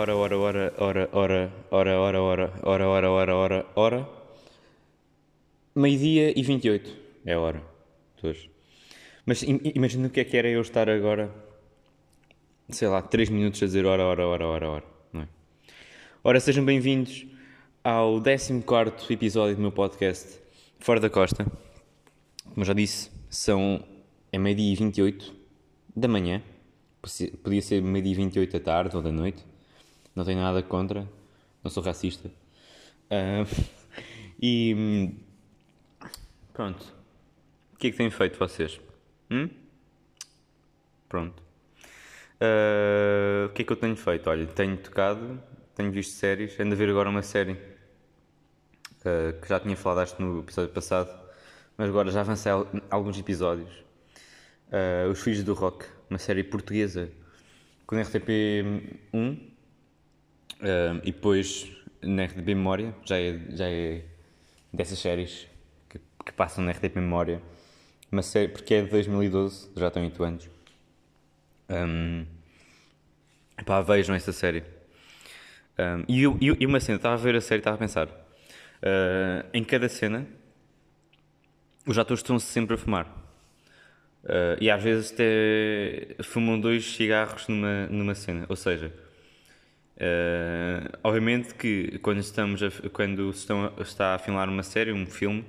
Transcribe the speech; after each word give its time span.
Ora, 0.00 0.16
ora, 0.16 0.38
ora, 0.38 0.72
ora, 0.78 1.08
ora, 1.12 1.50
ora, 1.70 2.00
ora, 2.00 2.22
ora, 2.22 2.50
ora, 2.62 2.88
ora, 2.88 3.10
ora, 3.10 3.34
ora, 3.36 3.66
ora. 3.76 4.08
Meio-dia 5.74 6.32
e 6.34 6.42
28 6.42 6.96
é 7.26 7.34
a 7.34 7.38
hora 7.38 7.62
de 8.16 8.26
hoje. 8.26 8.50
Mas 9.26 9.42
im- 9.42 9.60
imagina 9.74 10.06
o 10.06 10.10
que 10.10 10.20
é 10.20 10.24
que 10.24 10.38
era 10.38 10.48
eu 10.48 10.62
estar 10.62 10.88
agora, 10.88 11.30
sei 12.70 12.88
lá, 12.88 13.02
3 13.02 13.28
minutos 13.28 13.62
a 13.62 13.66
dizer 13.66 13.84
ora, 13.84 14.02
ora, 14.02 14.26
ora, 14.26 14.46
ora, 14.46 14.70
ora, 14.70 14.84
não 15.12 15.20
é? 15.20 15.28
Ora, 16.24 16.40
sejam 16.40 16.64
bem-vindos 16.64 17.26
ao 17.84 18.22
14 18.22 19.12
episódio 19.12 19.54
do 19.56 19.60
meu 19.60 19.72
podcast 19.72 20.40
Fora 20.78 20.98
da 20.98 21.10
Costa. 21.10 21.44
Como 22.54 22.64
já 22.64 22.72
disse, 22.72 23.10
são 23.28 23.84
é 24.32 24.38
meio-dia 24.38 24.72
e 24.72 24.76
28 24.76 25.36
da 25.94 26.08
manhã. 26.08 26.42
Podia 27.42 27.60
ser 27.60 27.82
meio-dia 27.82 28.12
e 28.12 28.16
28 28.16 28.52
da 28.52 28.60
tarde 28.60 28.96
ou 28.96 29.02
da 29.02 29.12
noite. 29.12 29.49
Não 30.20 30.24
tenho 30.26 30.42
nada 30.42 30.62
contra. 30.62 31.08
Não 31.64 31.70
sou 31.70 31.82
racista. 31.82 32.30
Ah, 33.08 33.42
e 34.38 35.14
pronto. 36.52 36.84
O 37.72 37.78
que 37.78 37.86
é 37.86 37.90
que 37.90 37.96
têm 37.96 38.10
feito 38.10 38.38
vocês? 38.38 38.78
Hum? 39.30 39.48
Pronto. 41.08 41.42
Ah, 42.38 43.46
o 43.46 43.52
que 43.54 43.62
é 43.62 43.64
que 43.64 43.72
eu 43.72 43.76
tenho 43.76 43.96
feito? 43.96 44.28
Olha, 44.28 44.46
tenho 44.46 44.76
tocado, 44.76 45.42
tenho 45.74 45.90
visto 45.90 46.12
séries. 46.12 46.60
Ando 46.60 46.74
a 46.74 46.76
ver 46.76 46.90
agora 46.90 47.08
uma 47.08 47.22
série 47.22 47.56
ah, 49.06 49.32
que 49.40 49.48
já 49.48 49.58
tinha 49.58 49.74
falado 49.74 50.00
acho 50.02 50.20
no 50.20 50.40
episódio 50.40 50.70
passado, 50.70 51.08
mas 51.78 51.88
agora 51.88 52.10
já 52.10 52.20
avancei 52.20 52.52
al- 52.52 52.68
alguns 52.90 53.18
episódios. 53.18 53.70
Os 55.10 55.22
Filhos 55.22 55.42
do 55.44 55.54
Rock, 55.54 55.86
uma 56.10 56.18
série 56.18 56.44
portuguesa 56.44 57.10
com 57.86 57.96
na 57.96 58.02
RTP1 58.02 59.50
ah, 60.62 61.00
e 61.02 61.12
depois 61.12 61.70
na 62.02 62.24
RTP 62.24 62.48
Memória, 62.48 62.94
já 63.04 63.18
é, 63.18 63.38
já 63.50 63.68
é 63.68 64.02
dessas 64.72 64.98
séries 64.98 65.46
que, 65.88 65.98
que 66.24 66.32
passam 66.32 66.64
na 66.64 66.72
RTP 66.72 66.96
Memória, 66.96 67.42
uma 68.10 68.22
série, 68.22 68.48
porque 68.48 68.74
é 68.74 68.82
de 68.82 68.90
2012, 68.90 69.70
já 69.76 69.90
tem 69.90 70.04
8 70.04 70.24
anos. 70.24 70.50
Um, 71.68 72.26
pá, 73.64 73.80
vejam 73.80 74.14
essa 74.14 74.32
série. 74.32 74.64
Um, 75.78 76.04
e, 76.08 76.24
e 76.24 76.56
e 76.60 76.66
uma 76.66 76.80
cena, 76.80 76.96
estava 76.96 77.14
a 77.14 77.18
ver 77.18 77.36
a 77.36 77.40
série 77.40 77.60
estava 77.60 77.76
a 77.76 77.78
pensar. 77.78 78.08
uh, 78.08 79.46
em 79.52 79.62
cada 79.62 79.88
cena, 79.88 80.26
os 81.86 81.98
atores 81.98 82.20
estão 82.20 82.38
sempre 82.38 82.74
a 82.74 82.78
fumar. 82.78 83.06
Uh, 84.24 84.56
e 84.60 84.70
às 84.70 84.82
vezes 84.82 85.12
até 85.12 86.16
fumam 86.22 86.60
dois 86.60 86.84
cigarros 86.94 87.46
numa, 87.48 87.86
numa 87.86 88.14
cena. 88.14 88.44
Ou 88.48 88.56
seja, 88.56 88.92
uh, 90.00 90.98
obviamente 91.04 91.54
que 91.54 91.98
quando, 92.00 92.18
estamos 92.20 92.62
a, 92.62 92.70
quando 92.92 93.30
estão 93.30 93.66
a- 93.78 93.82
está 93.82 94.14
a 94.14 94.18
filmar 94.18 94.48
uma 94.48 94.62
série, 94.62 94.92
um 94.92 95.06
filme, 95.06 95.44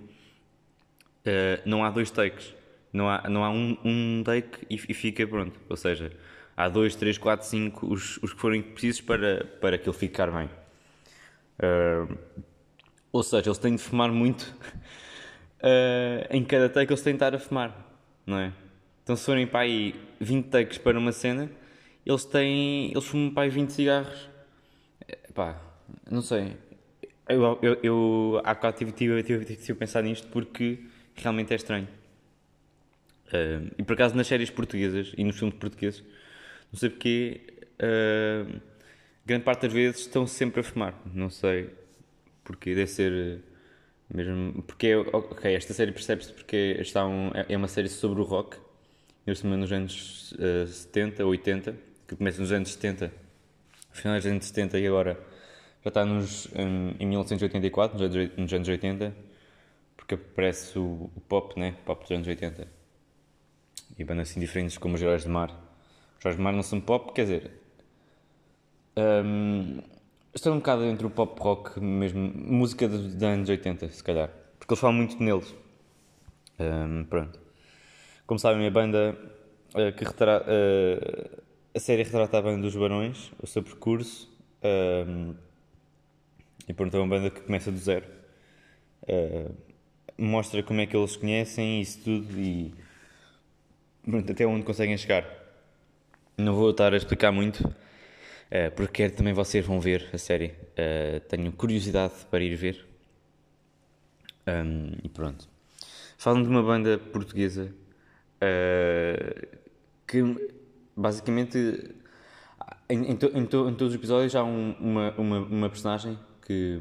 Uh, 1.25 1.61
não 1.65 1.83
há 1.83 1.89
dois 1.91 2.09
takes. 2.11 2.53
Não 2.91 3.09
há, 3.09 3.29
não 3.29 3.43
há 3.43 3.49
um, 3.49 3.77
um 3.85 4.23
take 4.23 4.65
e, 4.69 4.75
e 4.75 4.93
fica 4.93 5.25
pronto. 5.25 5.59
Ou 5.69 5.77
seja, 5.77 6.11
há 6.57 6.67
dois, 6.67 6.95
três, 6.95 7.17
quatro, 7.17 7.47
cinco, 7.47 7.87
os, 7.87 8.17
os 8.21 8.33
que 8.33 8.39
forem 8.39 8.61
precisos 8.61 9.01
para, 9.01 9.45
para 9.61 9.75
aquilo 9.75 9.93
ficar 9.93 10.29
bem. 10.31 10.49
Uh, 11.59 12.17
ou 13.11 13.23
seja, 13.23 13.49
eles 13.49 13.59
têm 13.59 13.75
de 13.75 13.81
fumar 13.81 14.11
muito. 14.11 14.55
Em 16.31 16.43
cada 16.43 16.69
take 16.69 16.91
eles 16.91 17.01
têm 17.03 17.13
de 17.13 17.17
estar 17.17 17.35
a 17.35 17.39
fumar, 17.39 17.75
não 18.25 18.37
é? 18.39 18.53
Então 19.03 19.15
se 19.15 19.25
forem 19.25 19.47
para 19.47 19.61
aí 19.61 19.95
20 20.19 20.47
takes 20.47 20.77
para 20.77 20.97
uma 20.97 21.11
cena, 21.11 21.49
eles 22.05 22.25
têm. 22.25 22.91
Eles 22.91 23.05
fumam 23.05 23.31
para 23.33 23.43
aí 23.43 23.49
20 23.49 23.71
cigarros. 23.71 24.29
Pá, 25.33 25.59
não 26.09 26.21
sei. 26.21 26.57
Eu, 27.29 27.59
eu, 27.61 27.79
eu 27.83 28.41
há 28.43 28.53
bocado 28.53 28.77
tive, 28.77 28.91
tive, 28.91 29.23
tive, 29.23 29.45
tive, 29.45 29.71
a 29.73 29.75
pensar 29.75 30.03
nisto 30.03 30.27
porque 30.29 30.79
realmente 31.15 31.53
é 31.53 31.55
estranho. 31.55 31.87
Ah, 33.33 33.61
e 33.77 33.83
por 33.83 33.93
acaso 33.93 34.15
nas 34.15 34.27
séries 34.27 34.49
portuguesas 34.49 35.13
e 35.17 35.23
nos 35.23 35.37
filmes 35.37 35.57
portugueses, 35.57 36.03
não 36.71 36.79
sei 36.79 36.89
porque, 36.89 37.41
ah, 37.79 38.45
grande 39.25 39.43
parte 39.43 39.63
das 39.63 39.73
vezes 39.73 40.01
estão 40.01 40.27
sempre 40.27 40.61
a 40.61 40.63
fumar. 40.63 40.95
Não 41.13 41.29
sei 41.29 41.69
porque, 42.43 42.75
deve 42.75 42.87
ser 42.91 43.11
eh, 43.13 43.39
mesmo. 44.13 44.63
Porque, 44.63 44.87
é- 44.89 44.97
ok, 44.99 45.55
esta 45.55 45.73
série 45.73 45.91
percebe-se 45.93 46.33
porque 46.33 46.77
está 46.81 47.05
um, 47.07 47.29
é 47.35 47.47
é 47.49 47.57
uma 47.57 47.67
série 47.69 47.89
sobre 47.89 48.21
o 48.21 48.25
rock, 48.25 48.57
momento 49.45 49.61
nos 49.61 49.71
anos 49.73 50.35
ah, 50.39 50.67
70, 50.67 51.25
80, 51.25 51.75
que 52.07 52.15
começa 52.15 52.41
nos 52.41 52.51
anos 52.51 52.71
70, 52.73 53.13
finais 53.91 54.23
dos 54.23 54.31
anos 54.31 54.45
70 54.45 54.79
e 54.79 54.87
agora 54.87 55.17
já 55.83 55.89
está 55.89 56.05
nos, 56.05 56.47
em, 56.55 56.95
em 56.99 57.05
1984, 57.07 57.97
nos 57.99 58.37
nos 58.37 58.53
anos 58.53 58.67
80, 58.67 59.15
porque 59.97 60.15
aparece 60.15 60.77
o, 60.79 61.09
o 61.15 61.21
pop, 61.21 61.59
né? 61.59 61.75
Pop 61.85 62.01
dos 62.01 62.11
anos 62.11 62.27
80. 62.27 62.67
E 63.97 64.03
bandas 64.03 64.29
assim 64.29 64.39
diferentes 64.39 64.77
como 64.77 64.95
os 64.95 65.01
Heróis 65.01 65.23
de 65.23 65.29
Mar. 65.29 65.49
Os 66.19 66.25
Heróis 66.25 66.37
de 66.37 66.41
Mar 66.43 66.53
não 66.53 66.63
são 66.63 66.79
pop, 66.81 67.13
quer 67.13 67.23
dizer. 67.23 67.51
hum, 68.97 69.81
estão 70.33 70.53
um 70.53 70.57
bocado 70.57 70.83
entre 70.85 71.05
o 71.05 71.09
pop 71.09 71.39
rock, 71.41 71.79
mesmo 71.79 72.19
música 72.35 72.87
dos 72.87 73.21
anos 73.23 73.49
80, 73.49 73.89
se 73.89 74.03
calhar. 74.03 74.29
Porque 74.59 74.73
eles 74.73 74.79
falam 74.81 74.95
muito 74.95 75.21
neles. 75.21 75.53
Hum, 76.59 77.05
pronto. 77.09 77.39
Como 78.25 78.39
sabem, 78.39 78.67
a 78.67 78.71
banda 78.71 79.17
eh, 79.75 79.91
que 79.93 80.05
retrata. 80.05 80.45
eh, 80.49 81.29
a 81.73 81.79
série 81.79 82.03
retrata 82.03 82.41
banda 82.41 82.61
dos 82.61 82.75
Barões, 82.75 83.31
o 83.41 83.47
seu 83.47 83.63
percurso. 83.63 84.29
hum, 85.07 85.33
e 86.67 86.73
pronto, 86.73 86.95
é 86.95 86.99
uma 86.99 87.07
banda 87.07 87.29
que 87.29 87.41
começa 87.41 87.71
do 87.71 87.77
zero. 87.77 88.05
Uh, 89.03 89.53
mostra 90.17 90.61
como 90.61 90.79
é 90.81 90.85
que 90.85 90.95
eles 90.95 91.15
conhecem, 91.15 91.81
isso 91.81 91.99
tudo 92.03 92.39
e 92.39 92.73
pronto, 94.03 94.31
até 94.31 94.45
onde 94.45 94.63
conseguem 94.63 94.97
chegar. 94.97 95.25
Não 96.37 96.53
vou 96.55 96.71
estar 96.71 96.93
a 96.93 96.97
explicar 96.97 97.31
muito, 97.31 97.67
uh, 97.67 98.71
porque 98.75 99.03
quero 99.03 99.15
também 99.15 99.33
vocês 99.33 99.65
vão 99.65 99.79
ver 99.79 100.09
a 100.13 100.17
série. 100.17 100.53
Uh, 100.77 101.19
tenho 101.27 101.51
curiosidade 101.51 102.13
para 102.29 102.43
ir 102.43 102.55
ver. 102.55 102.85
Um, 104.47 104.97
e 105.03 105.09
pronto. 105.09 105.49
Falam 106.17 106.43
de 106.43 106.49
uma 106.49 106.61
banda 106.61 106.97
portuguesa 106.97 107.73
que 110.07 110.19
basicamente 110.95 111.57
em, 112.89 113.11
em, 113.11 113.15
to- 113.17 113.31
em 113.33 113.45
to- 113.45 113.69
em 113.69 113.73
todos 113.75 113.89
os 113.89 113.95
episódios 113.95 114.35
há 114.35 114.43
um- 114.43 114.73
uma, 114.79 115.11
uma, 115.17 115.39
uma 115.39 115.69
personagem 115.69 116.17
que, 116.45 116.79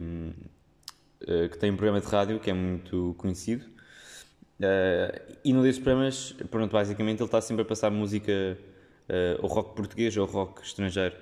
eh, 1.26 1.48
que 1.48 1.58
tem 1.58 1.70
um 1.70 1.76
programa 1.76 2.00
de 2.00 2.06
rádio 2.06 2.40
que 2.40 2.50
é 2.50 2.54
muito 2.54 3.14
conhecido. 3.18 3.64
Eh, 4.60 5.22
e 5.44 5.52
num 5.52 5.62
desses 5.62 5.80
programas, 5.82 6.32
pronto, 6.50 6.72
basicamente 6.72 7.18
ele 7.20 7.24
está 7.26 7.40
sempre 7.40 7.62
a 7.62 7.64
passar 7.64 7.90
música, 7.90 8.58
eh, 9.08 9.38
ou 9.40 9.48
rock 9.48 9.74
português 9.76 10.16
ou 10.16 10.26
rock 10.26 10.62
estrangeiro. 10.62 11.16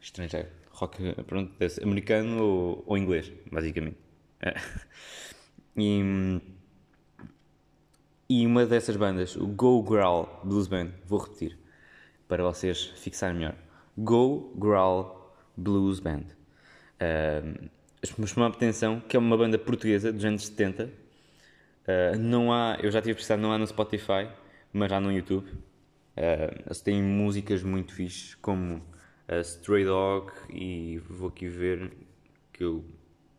Estrangeiro. 0.00 0.48
Rock, 0.72 1.14
pronto, 1.26 1.52
americano 1.82 2.42
ou, 2.42 2.84
ou 2.86 2.98
inglês, 2.98 3.32
basicamente. 3.50 3.96
E, 5.80 6.02
e 8.28 8.44
uma 8.46 8.66
dessas 8.66 8.96
bandas, 8.96 9.36
o 9.36 9.46
Go 9.46 9.82
Growl 9.82 10.40
Blues 10.44 10.66
Band, 10.66 10.90
vou 11.06 11.20
repetir 11.20 11.56
para 12.28 12.44
vocês 12.44 12.84
fixarem 12.96 13.38
melhor. 13.38 13.56
Go 13.96 14.52
Growl 14.56 15.34
Blues 15.56 15.98
Band. 15.98 16.24
Uh, 17.00 17.68
a 18.44 18.46
atenção 18.46 19.00
que 19.00 19.16
é 19.16 19.18
uma 19.18 19.36
banda 19.36 19.58
portuguesa 19.58 20.12
dos 20.12 20.24
anos 20.24 20.46
70. 20.46 20.84
Uh, 20.84 22.18
não 22.18 22.52
há, 22.52 22.78
eu 22.82 22.90
já 22.90 23.00
tive 23.00 23.14
pensado, 23.14 23.40
não 23.40 23.50
há 23.50 23.58
no 23.58 23.66
Spotify, 23.66 24.28
mas 24.72 24.92
há 24.92 25.00
no 25.00 25.10
YouTube. 25.10 25.48
Uh, 25.48 26.62
eles 26.66 26.80
têm 26.80 27.02
músicas 27.02 27.62
muito 27.62 27.94
fixes, 27.94 28.34
como 28.36 28.76
uh, 28.76 29.40
Stray 29.40 29.84
Dog, 29.84 30.32
e 30.50 30.98
vou 31.08 31.28
aqui 31.28 31.48
ver 31.48 31.92
que 32.52 32.62
eu 32.62 32.84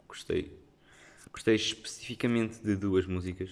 gostei. 0.07 0.57
Gostei 1.31 1.55
especificamente 1.55 2.59
de 2.61 2.75
duas 2.75 3.05
músicas. 3.05 3.51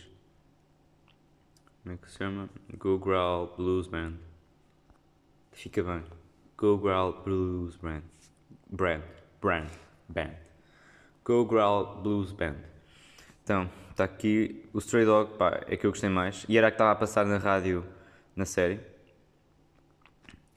Como 1.84 1.96
é 1.96 1.98
que 1.98 2.10
se 2.10 2.18
chama? 2.18 2.50
Go 2.78 2.98
Growl 2.98 3.54
Blues 3.56 3.88
Band. 3.88 4.27
Fica 5.58 5.82
bem. 5.82 6.04
Go 6.56 6.78
Growl 6.78 7.14
Blues 7.24 7.78
Band. 7.78 8.04
Brand. 8.70 9.02
Brand. 9.42 9.68
Band. 10.08 10.36
Go 11.24 11.46
Growl 11.46 12.00
Blues 12.04 12.32
Band. 12.32 12.58
Então, 13.44 13.68
está 13.90 14.04
aqui 14.04 14.70
o 14.72 14.78
Stray 14.78 15.04
Dog, 15.04 15.36
pá, 15.36 15.64
é 15.66 15.76
que 15.76 15.88
eu 15.88 15.90
gostei 15.90 16.12
mais. 16.12 16.46
E 16.48 16.60
era 16.60 16.68
a 16.68 16.70
que 16.70 16.76
estava 16.76 16.92
a 16.92 16.96
passar 16.96 17.26
na 17.26 17.40
rádio, 17.40 17.84
na 18.36 18.46
série. 18.46 18.80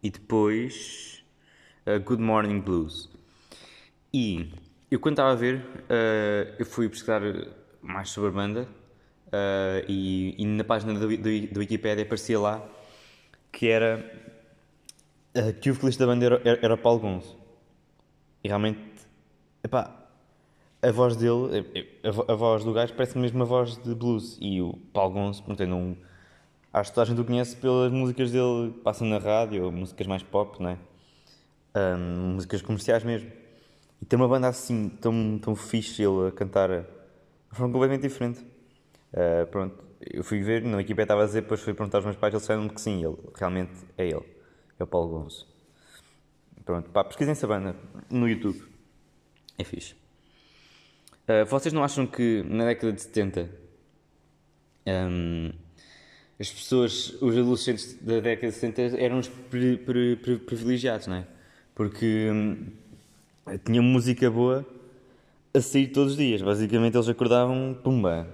E 0.02 0.10
depois, 0.10 1.24
uh, 1.86 1.98
Good 1.98 2.22
Morning 2.22 2.60
Blues. 2.60 3.08
E 4.12 4.52
eu 4.90 5.00
quando 5.00 5.14
estava 5.14 5.32
a 5.32 5.34
ver, 5.34 5.64
uh, 5.64 6.56
eu 6.58 6.66
fui 6.66 6.86
pesquisar 6.90 7.22
mais 7.80 8.10
sobre 8.10 8.28
a 8.28 8.32
banda 8.32 8.68
uh, 9.28 9.82
e, 9.88 10.34
e 10.36 10.44
na 10.44 10.62
página 10.62 10.92
do, 10.92 11.08
do 11.08 11.58
Wikipedia 11.60 12.04
aparecia 12.04 12.38
lá 12.38 12.62
que 13.50 13.66
era 13.66 14.29
uh, 15.36 15.52
que 15.60 15.70
o 15.70 15.74
vocalista 15.74 16.06
da 16.06 16.12
banda 16.12 16.26
era, 16.26 16.42
era, 16.44 16.58
era 16.62 16.76
Paulo 16.76 17.00
Gonzo. 17.00 17.36
E 18.42 18.48
realmente, 18.48 18.80
epá, 19.62 20.00
a 20.82 20.90
voz 20.90 21.16
dele, 21.16 21.90
a, 22.02 22.32
a 22.32 22.34
voz 22.34 22.64
do 22.64 22.72
gajo 22.72 22.94
parece 22.94 23.18
mesmo 23.18 23.42
a 23.42 23.46
voz 23.46 23.76
de 23.76 23.94
blues. 23.94 24.38
E 24.40 24.60
o 24.60 24.72
Paulo 24.92 25.14
pronto, 25.42 25.62
eu 25.62 25.68
não. 25.68 25.96
Acho 26.72 26.90
que 26.90 26.94
toda 26.94 27.04
a 27.04 27.08
gente 27.08 27.20
o 27.20 27.24
conhece 27.24 27.56
pelas 27.56 27.90
músicas 27.92 28.30
dele 28.30 28.72
que 28.72 28.78
passam 28.80 29.06
na 29.06 29.18
rádio, 29.18 29.70
músicas 29.72 30.06
mais 30.06 30.22
pop, 30.22 30.62
não 30.62 30.70
é? 30.70 30.78
Um, 31.74 32.34
músicas 32.34 32.62
comerciais 32.62 33.02
mesmo. 33.02 33.30
E 34.00 34.04
tem 34.04 34.16
uma 34.16 34.28
banda 34.28 34.48
assim, 34.48 34.88
tão, 34.88 35.38
tão 35.38 35.54
fixe 35.54 36.02
ele 36.02 36.28
a 36.28 36.32
cantar 36.32 36.68
de 36.70 36.86
forma 37.50 37.72
completamente 37.72 38.02
diferente. 38.02 38.40
Uh, 39.12 39.46
pronto, 39.50 39.84
eu 40.00 40.24
fui 40.24 40.40
ver, 40.42 40.62
na 40.62 40.80
equipa 40.80 41.02
estava 41.02 41.24
a 41.24 41.26
dizer, 41.26 41.42
depois 41.42 41.60
fui 41.60 41.74
perguntar 41.74 41.98
aos 41.98 42.04
meus 42.04 42.16
pais, 42.16 42.32
eles 42.32 42.42
disseram 42.42 42.68
que 42.68 42.80
sim, 42.80 43.04
ele, 43.04 43.16
realmente 43.34 43.72
é 43.98 44.06
ele, 44.06 44.24
é 44.80 44.84
o 44.84 44.86
Paulo 44.86 45.08
Gonçalves. 45.08 45.46
Pronto, 46.64 46.90
pá, 46.90 47.04
pesquisem 47.04 47.32
essa 47.32 47.46
banda 47.46 47.76
no 48.10 48.28
YouTube. 48.28 48.62
É 49.58 49.64
fixe. 49.64 49.94
Uh, 51.28 51.44
vocês 51.46 51.72
não 51.72 51.84
acham 51.84 52.06
que 52.06 52.42
na 52.44 52.64
década 52.64 52.92
de 52.92 53.02
70 53.02 53.50
um, 54.86 55.52
as 56.38 56.50
pessoas, 56.50 57.10
os 57.20 57.36
adolescentes 57.36 57.94
da 58.00 58.20
década 58.20 58.48
de 58.48 58.58
70 58.58 58.98
eram 58.98 59.18
os 59.18 59.28
pri, 59.28 59.76
pri, 59.76 60.16
pri, 60.16 60.38
privilegiados, 60.38 61.06
não 61.06 61.16
é? 61.16 61.26
Porque 61.74 62.30
um, 62.30 62.66
tinham 63.64 63.84
música 63.84 64.30
boa 64.30 64.66
a 65.52 65.60
sair 65.60 65.88
todos 65.88 66.12
os 66.12 66.18
dias. 66.18 66.40
Basicamente 66.40 66.96
eles 66.96 67.08
acordavam, 67.08 67.78
pumba, 67.82 68.26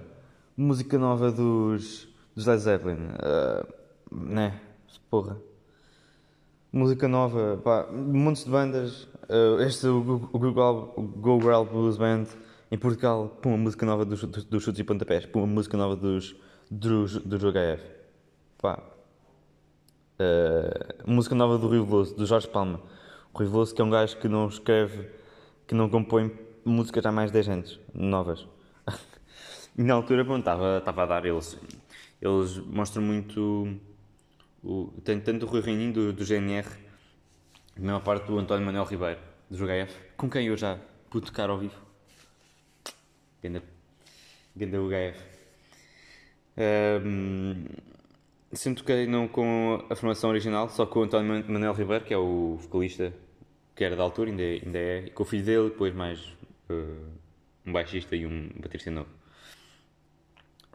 música 0.55 0.97
nova 0.97 1.31
dos, 1.31 2.07
dos 2.35 2.45
Led 2.45 2.61
Zeppelin, 2.61 2.95
uh, 2.95 3.67
né? 4.11 4.59
Porra. 5.09 5.37
Música 6.71 7.07
nova, 7.07 7.59
pá, 7.63 7.87
montes 7.91 8.43
de 8.43 8.51
bandas. 8.51 9.03
Uh, 9.29 9.61
este, 9.61 9.87
o, 9.87 10.01
Google, 10.01 10.93
Go 11.17 11.39
Girl 11.41 11.63
Blues 11.63 11.97
Band 11.97 12.25
em 12.69 12.77
Portugal, 12.77 13.37
pum, 13.41 13.53
a 13.53 13.57
música 13.57 13.85
nova 13.85 14.03
dos, 14.03 14.23
dos, 14.23 14.43
dos 14.43 14.63
chutes 14.63 14.79
e 14.79 14.83
pontapés, 14.83 15.25
pum, 15.25 15.43
a 15.43 15.47
música 15.47 15.77
nova 15.77 15.95
dos, 15.95 16.35
dos, 16.69 17.17
dos 17.19 17.41
HF. 17.41 17.83
Pá. 18.61 18.83
Uh, 20.19 21.09
música 21.11 21.35
nova 21.35 21.57
do 21.57 21.69
Rio 21.69 21.85
Veloso, 21.85 22.15
do 22.15 22.25
Jorge 22.25 22.47
Palma. 22.47 22.81
O 23.33 23.39
Rio 23.39 23.49
Veloso 23.49 23.73
que 23.73 23.81
é 23.81 23.85
um 23.85 23.89
gajo 23.89 24.17
que 24.17 24.27
não 24.27 24.47
escreve, 24.47 25.09
que 25.65 25.73
não 25.73 25.89
compõe 25.89 26.31
músicas 26.65 27.05
há 27.05 27.11
mais 27.11 27.29
de 27.29 27.33
10 27.33 27.49
anos, 27.49 27.79
novas. 27.93 28.45
e 29.77 29.83
na 29.83 29.93
altura, 29.93 30.25
pronto, 30.25 30.39
estava 30.39 31.03
a 31.03 31.05
dar 31.05 31.25
eles. 31.25 31.57
Eles 32.21 32.57
mostram 32.57 33.03
muito. 33.03 33.79
O, 34.67 34.91
tem 35.01 35.17
tanto 35.21 35.45
o 35.45 35.49
Rui 35.49 35.61
Reininho 35.61 35.93
do, 35.93 36.11
do 36.11 36.25
GNR, 36.25 36.67
a 37.77 37.79
maior 37.79 38.03
parte 38.03 38.27
do 38.27 38.37
António 38.37 38.65
Manuel 38.65 38.83
Ribeiro, 38.83 39.17
do 39.49 39.55
HF, 39.55 39.97
com 40.17 40.29
quem 40.29 40.47
eu 40.47 40.57
já 40.57 40.77
pude 41.09 41.27
tocar 41.27 41.49
ao 41.49 41.57
vivo. 41.57 41.81
Ganda, 43.41 43.63
ganda 44.53 44.81
UHF. 44.81 45.23
Um, 46.57 47.63
sempre 48.51 48.83
toquei 48.83 49.07
não 49.07 49.25
com 49.29 49.85
a 49.89 49.95
formação 49.95 50.31
original, 50.31 50.67
só 50.67 50.85
com 50.85 50.99
o 50.99 51.03
António 51.03 51.49
Manuel 51.49 51.71
Ribeiro, 51.71 52.03
que 52.03 52.13
é 52.13 52.17
o 52.17 52.57
vocalista 52.57 53.13
que 53.73 53.85
era 53.85 53.95
da 53.95 54.03
altura, 54.03 54.31
ainda, 54.31 54.43
é, 54.43 54.61
ainda 54.65 54.77
é, 54.77 55.05
e 55.05 55.11
com 55.11 55.23
o 55.23 55.25
filho 55.25 55.45
dele, 55.45 55.69
depois 55.69 55.95
mais 55.95 56.19
uh, 56.69 57.07
um 57.65 57.71
baixista 57.71 58.17
e 58.17 58.27
um 58.27 58.49
baterista 58.59 58.91
novo. 58.91 59.09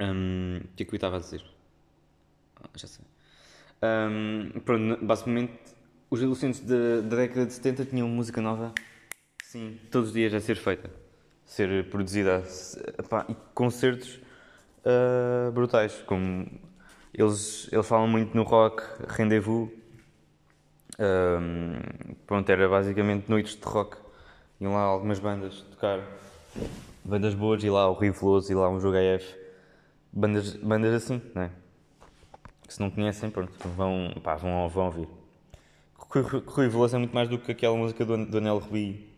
Um, 0.01 0.61
o 0.65 0.69
que 0.77 0.83
é 0.83 0.87
que 0.87 0.95
eu 0.95 0.97
estava 0.97 1.17
a 1.17 1.21
dizer? 1.21 1.45
Ah, 2.57 2.71
já 2.75 2.89
sei. 2.89 3.12
Um, 3.83 4.61
pronto, 4.61 5.05
basicamente, 5.05 5.53
os 6.09 6.21
adolescentes 6.21 6.61
da, 6.61 7.01
da 7.03 7.17
década 7.17 7.47
de 7.47 7.53
70 7.53 7.85
tinham 7.87 8.09
música 8.09 8.41
nova, 8.41 8.73
sim, 9.43 9.79
todos 9.91 10.09
os 10.09 10.15
dias 10.15 10.33
a 10.35 10.41
ser 10.41 10.57
feita 10.57 11.03
ser 11.45 11.89
produzida 11.91 12.43
epá, 12.99 13.27
e 13.29 13.35
concertos 13.55 14.21
uh, 14.79 15.51
brutais 15.53 16.03
como 16.07 16.47
eles, 17.13 17.69
eles 17.71 17.87
falam 17.87 18.09
muito 18.09 18.35
no 18.35 18.43
rock 18.43 18.83
rendezvous 19.09 19.71
um, 20.99 22.15
pronto, 22.27 22.49
era 22.49 22.69
basicamente 22.69 23.29
noites 23.29 23.57
de 23.57 23.65
rock 23.65 23.99
iam 24.61 24.73
lá 24.73 24.81
algumas 24.81 25.19
bandas 25.19 25.61
tocar 25.71 26.01
bandas 27.05 27.35
boas 27.35 27.63
e 27.65 27.69
lá 27.69 27.91
o 27.91 27.95
Rio 27.95 28.13
Veloso 28.15 28.51
e 28.51 28.55
lá 28.55 28.71
um 28.71 28.81
jogo 28.81 28.97
AF 28.97 29.35
bandas, 30.13 30.55
bandas 30.57 30.95
assim, 30.95 31.21
né? 31.35 31.51
Se 32.73 32.81
não 32.81 32.91
conhecem, 32.91 33.31
pronto, 33.31 33.53
vão, 33.69 34.15
pá, 34.23 34.35
vão, 34.35 34.69
vão 34.69 34.87
ouvir 34.87 35.09
Rui 36.47 36.69
Veloso 36.69 36.97
é 36.97 36.99
muito 36.99 37.15
mais 37.15 37.29
do 37.29 37.39
que 37.39 37.53
aquela 37.53 37.77
música 37.77 38.05
do, 38.05 38.27
do 38.27 38.39
Anel 38.39 38.59
Rubi 38.59 39.11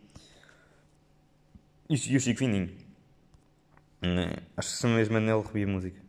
e, 1.88 1.94
e 1.94 2.16
o 2.16 2.20
Chico 2.20 2.38
Fininho. 2.38 2.76
Né? 4.00 4.36
Acho 4.56 4.70
que 4.70 4.76
são 4.76 4.90
mesmo 4.90 5.16
Anel 5.16 5.40
Rubi 5.40 5.64
a 5.64 5.66
música. 5.66 6.00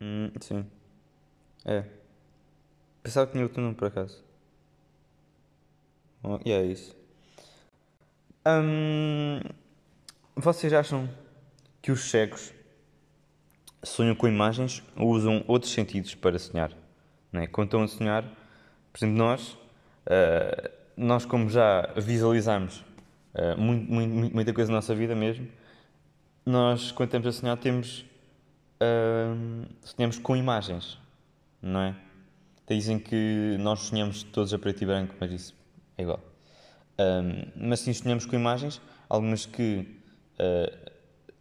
Hum, 0.00 0.30
sim. 0.40 0.66
É. 1.64 1.84
Pensava 3.02 3.26
que 3.26 3.32
tinha 3.32 3.44
outro 3.44 3.62
nome 3.62 3.74
por 3.74 3.88
acaso. 3.88 4.24
Oh, 6.22 6.38
e 6.44 6.50
é 6.52 6.64
isso. 6.64 6.96
Hum, 8.46 9.40
vocês 10.36 10.72
acham 10.72 11.08
que 11.84 11.92
os 11.92 12.10
cegos 12.10 12.52
sonham 13.84 14.16
com 14.16 14.26
imagens 14.26 14.82
ou 14.96 15.10
usam 15.10 15.44
outros 15.46 15.70
sentidos 15.70 16.16
para 16.16 16.38
sonhar? 16.38 16.72
Né? 17.30 17.46
Quando 17.46 17.68
estão 17.68 17.82
a 17.84 17.88
sonhar, 17.88 18.24
por 18.90 18.98
exemplo, 18.98 19.16
nós 19.16 19.56
Uh, 20.04 20.70
nós, 20.96 21.24
como 21.24 21.48
já 21.48 21.92
visualizamos 21.96 22.84
uh, 23.34 23.58
muito, 23.58 23.90
muito, 23.90 24.34
muita 24.34 24.52
coisa 24.52 24.70
na 24.70 24.78
nossa 24.78 24.94
vida 24.94 25.14
mesmo, 25.14 25.48
nós, 26.44 26.92
quando 26.92 27.08
estamos 27.08 27.26
a 27.26 27.32
sonhar, 27.32 27.56
temos, 27.56 28.04
uh, 28.80 29.66
sonhamos 29.82 30.18
com 30.18 30.36
imagens, 30.36 30.98
não 31.60 31.80
é? 31.80 31.96
Dizem 32.68 32.98
que 32.98 33.56
nós 33.60 33.80
sonhamos 33.80 34.22
todos 34.24 34.52
a 34.52 34.58
preto 34.58 34.82
e 34.82 34.86
branco, 34.86 35.14
mas 35.18 35.32
isso 35.32 35.54
é 35.98 36.02
igual. 36.02 36.20
mas 37.54 37.80
sim, 37.80 37.92
sonhamos 37.92 38.24
com 38.24 38.34
imagens, 38.36 38.80
algumas 39.06 39.44
que 39.44 39.86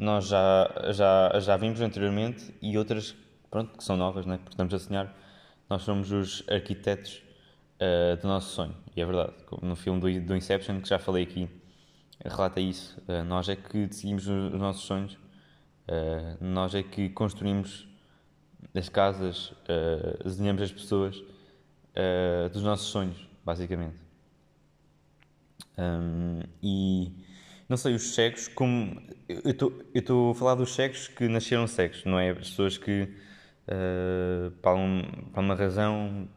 nós 0.04 0.28
já, 0.28 0.70
já, 0.92 1.40
já 1.40 1.58
vimos 1.58 1.82
anteriormente 1.82 2.54
e 2.62 2.78
outras 2.78 3.16
pronto, 3.54 3.78
que 3.78 3.84
são 3.84 3.96
novas, 3.96 4.26
não 4.26 4.34
é? 4.34 4.38
porque 4.38 4.54
estamos 4.54 4.74
a 4.74 4.80
sonhar. 4.80 5.16
Nós 5.70 5.84
somos 5.84 6.12
os 6.12 6.44
arquitetos 6.50 7.22
uh, 7.80 8.20
do 8.20 8.28
nosso 8.28 8.50
sonho. 8.56 8.76
E 8.96 9.02
é 9.02 9.06
verdade, 9.06 9.34
no 9.62 9.76
filme 9.76 10.00
do, 10.00 10.26
do 10.26 10.36
Inception, 10.36 10.82
que 10.82 10.90
já 10.90 10.98
falei 10.98 11.24
aqui, 11.24 11.48
relata 12.26 12.60
isso. 12.60 13.00
Uh, 13.08 13.24
nós 13.24 13.48
é 13.48 13.56
que 13.56 13.86
decidimos 13.86 14.28
os 14.28 14.60
nossos 14.60 14.84
sonhos, 14.84 15.14
uh, 15.14 16.38
nós 16.44 16.74
é 16.74 16.82
que 16.82 17.10
construímos 17.10 17.88
as 18.74 18.90
casas, 18.90 19.54
desenhamos 20.24 20.62
as 20.64 20.72
pessoas 20.72 21.22
dos 22.52 22.64
nossos 22.64 22.88
sonhos, 22.88 23.28
basicamente. 23.46 23.98
Um, 25.78 26.40
e 26.64 27.12
não 27.68 27.78
sei, 27.78 27.94
os 27.96 28.14
cegos, 28.14 28.48
como. 28.48 29.02
Eu 29.28 29.52
estou 29.94 30.32
a 30.32 30.36
falar 30.36 30.56
dos 30.56 30.76
cegos 30.76 31.08
que 31.08 31.28
nasceram 31.28 31.66
cegos, 31.66 32.04
não 32.06 32.20
é? 32.20 32.32
As 32.32 32.50
pessoas 32.50 32.78
que, 32.78 33.04
uh, 33.68 34.52
para, 34.62 34.76
um, 34.76 35.02
para 35.32 35.42
uma 35.42 35.56
razão, 35.56 36.28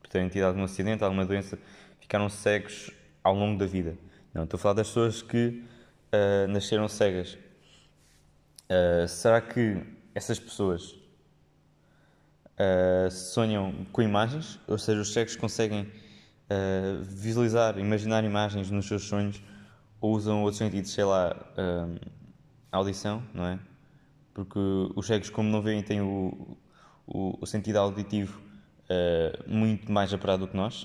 por 0.00 0.08
terem 0.08 0.28
tido 0.28 0.44
algum 0.44 0.62
acidente, 0.62 1.02
alguma 1.02 1.26
doença, 1.26 1.58
ficaram 2.00 2.28
cegos 2.28 2.90
ao 3.24 3.34
longo 3.34 3.58
da 3.58 3.66
vida. 3.66 3.98
Não, 4.32 4.44
estou 4.44 4.56
a 4.56 4.60
falar 4.60 4.74
das 4.74 4.88
pessoas 4.88 5.20
que 5.20 5.62
uh, 6.12 6.48
nasceram 6.48 6.86
cegas. 6.86 7.36
Uh, 8.70 9.08
será 9.08 9.40
que 9.40 9.82
essas 10.14 10.38
pessoas 10.38 10.96
sonham 13.10 13.72
com 13.92 14.02
imagens? 14.02 14.58
Ou 14.66 14.76
seja, 14.76 15.00
os 15.00 15.12
cegos 15.12 15.36
conseguem 15.36 15.88
visualizar, 17.02 17.78
imaginar 17.78 18.24
imagens 18.24 18.68
nos 18.68 18.88
seus 18.88 19.04
sonhos 19.04 19.40
ou 20.00 20.14
usam 20.14 20.42
outros 20.42 20.58
sentidos, 20.58 20.90
sei 20.92 21.04
lá, 21.04 21.36
audição, 22.70 23.22
não 23.34 23.46
é? 23.46 23.58
Porque 24.34 24.58
os 24.94 25.06
cegos, 25.06 25.30
como 25.30 25.50
não 25.50 25.60
veem, 25.60 25.82
têm 25.82 26.00
o, 26.00 26.56
o, 27.06 27.38
o 27.40 27.46
sentido 27.46 27.78
auditivo 27.78 28.40
uh, 28.88 29.50
muito 29.50 29.90
mais 29.90 30.12
apurado 30.12 30.46
do 30.46 30.50
que 30.50 30.56
nós. 30.56 30.82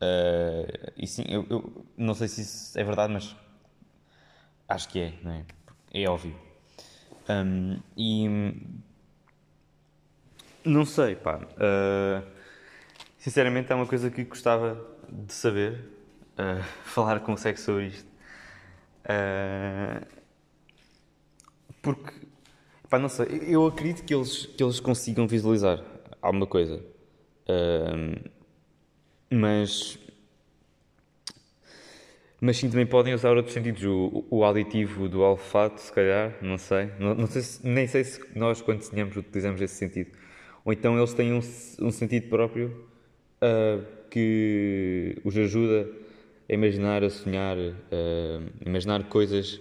Uh, 0.00 0.92
e 0.96 1.06
sim, 1.06 1.24
eu, 1.28 1.46
eu, 1.48 1.86
não 1.96 2.14
sei 2.14 2.28
se 2.28 2.42
isso 2.42 2.78
é 2.78 2.84
verdade, 2.84 3.12
mas 3.12 3.36
acho 4.68 4.88
que 4.88 5.00
é, 5.00 5.14
não 5.22 5.32
é? 5.32 5.44
É 5.92 6.08
óbvio. 6.08 6.36
Um, 7.28 7.80
e 7.96 8.28
não 10.64 10.84
sei, 10.84 11.14
pá. 11.16 11.36
Uh, 11.36 12.26
sinceramente, 13.16 13.70
é 13.72 13.74
uma 13.74 13.86
coisa 13.86 14.10
que 14.10 14.24
gostava 14.24 14.84
de 15.08 15.32
saber. 15.32 15.95
Uh, 16.38 16.62
falar 16.84 17.20
com 17.20 17.32
o 17.32 17.36
sexo 17.36 17.64
sobre 17.64 17.86
isto. 17.86 18.06
Uh, 19.04 20.04
porque, 21.80 22.12
pá, 22.90 22.98
não 22.98 23.08
sei, 23.08 23.26
eu 23.46 23.66
acredito 23.66 24.04
que 24.04 24.14
eles, 24.14 24.44
que 24.44 24.62
eles 24.62 24.78
consigam 24.78 25.26
visualizar 25.26 25.82
alguma 26.20 26.46
coisa. 26.46 26.84
Uh, 27.48 28.30
mas. 29.30 29.98
Mas 32.38 32.58
sim, 32.58 32.68
também 32.68 32.86
podem 32.86 33.14
usar 33.14 33.34
outros 33.34 33.54
sentidos. 33.54 33.82
O, 33.84 34.26
o 34.30 34.44
auditivo 34.44 35.08
do 35.08 35.20
olfato, 35.20 35.80
se 35.80 35.90
calhar, 35.90 36.36
não 36.42 36.58
sei. 36.58 36.90
Não, 36.98 37.14
não 37.14 37.26
sei 37.26 37.42
se, 37.42 37.66
nem 37.66 37.86
sei 37.86 38.04
se 38.04 38.20
nós, 38.36 38.60
quando 38.60 38.80
desenhamos, 38.80 39.16
utilizamos 39.16 39.60
esse 39.62 39.74
sentido. 39.74 40.10
Ou 40.64 40.72
então 40.72 40.98
eles 40.98 41.14
têm 41.14 41.32
um, 41.32 41.38
um 41.38 41.90
sentido 41.90 42.28
próprio 42.28 42.86
uh, 43.40 43.82
que 44.10 45.16
os 45.24 45.36
ajuda 45.36 45.88
a 46.48 46.52
imaginar, 46.52 47.02
a 47.02 47.10
sonhar, 47.10 47.56
uh, 47.56 48.52
imaginar 48.64 49.04
coisas 49.04 49.60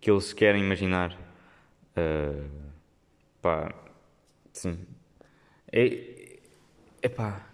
que 0.00 0.10
eles 0.10 0.32
querem 0.32 0.62
imaginar. 0.62 1.12
Uh, 1.96 2.48
pá, 3.42 3.74
sim. 4.52 4.78
É, 5.70 6.38
é 7.02 7.08
pá, 7.08 7.46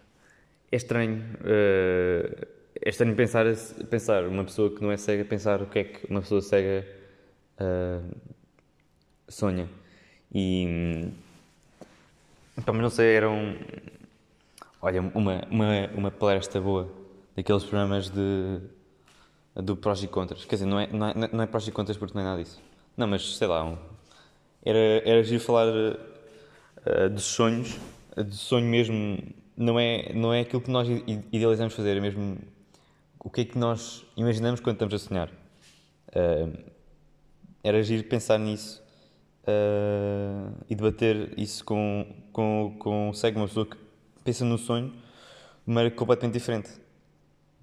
é 0.70 0.76
estranho. 0.76 1.22
Uh, 1.40 2.46
é 2.82 2.88
estranho 2.88 3.14
pensar, 3.16 3.44
pensar 3.90 4.24
uma 4.24 4.44
pessoa 4.44 4.74
que 4.74 4.80
não 4.80 4.90
é 4.92 4.96
cega, 4.96 5.24
pensar 5.24 5.60
o 5.60 5.66
que 5.66 5.78
é 5.80 5.84
que 5.84 6.06
uma 6.06 6.20
pessoa 6.20 6.40
cega 6.40 6.86
uh, 7.60 8.16
sonha. 9.28 9.68
E. 10.32 11.08
Pá, 12.64 12.72
mas 12.72 12.82
não 12.82 12.90
sei, 12.90 13.16
era 13.16 13.28
um. 13.28 13.58
Olha, 14.80 15.00
uma, 15.02 15.44
uma, 15.50 15.86
uma 15.94 16.10
palestra 16.10 16.60
boa 16.60 16.99
daqueles 17.36 17.64
programas 17.64 18.10
de. 18.10 18.60
do 19.56 19.76
prós 19.76 20.02
e 20.02 20.08
contras. 20.08 20.44
Quer 20.44 20.56
dizer, 20.56 20.66
não 20.66 20.80
é, 20.80 20.86
não 20.92 21.06
é, 21.08 21.14
não 21.32 21.42
é 21.42 21.46
prós 21.46 21.66
e 21.66 21.72
contras 21.72 21.96
porque 21.96 22.14
não 22.14 22.22
é 22.22 22.24
nada 22.24 22.42
disso. 22.42 22.60
Não, 22.96 23.06
mas 23.06 23.36
sei 23.36 23.48
lá, 23.48 23.64
um, 23.64 23.78
era, 24.64 24.78
era 25.04 25.22
giro 25.22 25.40
falar 25.40 25.68
uh, 25.68 27.10
dos 27.10 27.24
sonhos, 27.24 27.78
de 28.16 28.36
sonho 28.36 28.66
mesmo, 28.66 29.18
não 29.56 29.78
é, 29.78 30.12
não 30.12 30.32
é 30.32 30.40
aquilo 30.40 30.60
que 30.60 30.70
nós 30.70 30.88
idealizamos 31.32 31.74
fazer, 31.74 31.96
é 31.96 32.00
mesmo 32.00 32.38
o 33.18 33.30
que 33.30 33.42
é 33.42 33.44
que 33.44 33.58
nós 33.58 34.04
imaginamos 34.16 34.60
quando 34.60 34.76
estamos 34.76 34.94
a 34.94 34.98
sonhar. 34.98 35.28
Uh, 36.08 36.70
era 37.62 37.82
giro 37.82 38.04
pensar 38.04 38.38
nisso 38.38 38.82
uh, 39.44 40.54
e 40.68 40.74
debater 40.74 41.32
isso 41.38 41.64
com, 41.64 42.06
com, 42.32 42.76
com 42.78 43.12
segue 43.12 43.36
uma 43.36 43.46
pessoa 43.46 43.66
que 43.66 43.76
pensa 44.24 44.44
no 44.44 44.58
sonho 44.58 44.88
de 44.90 45.72
maneira 45.72 45.94
completamente 45.94 46.34
diferente. 46.34 46.70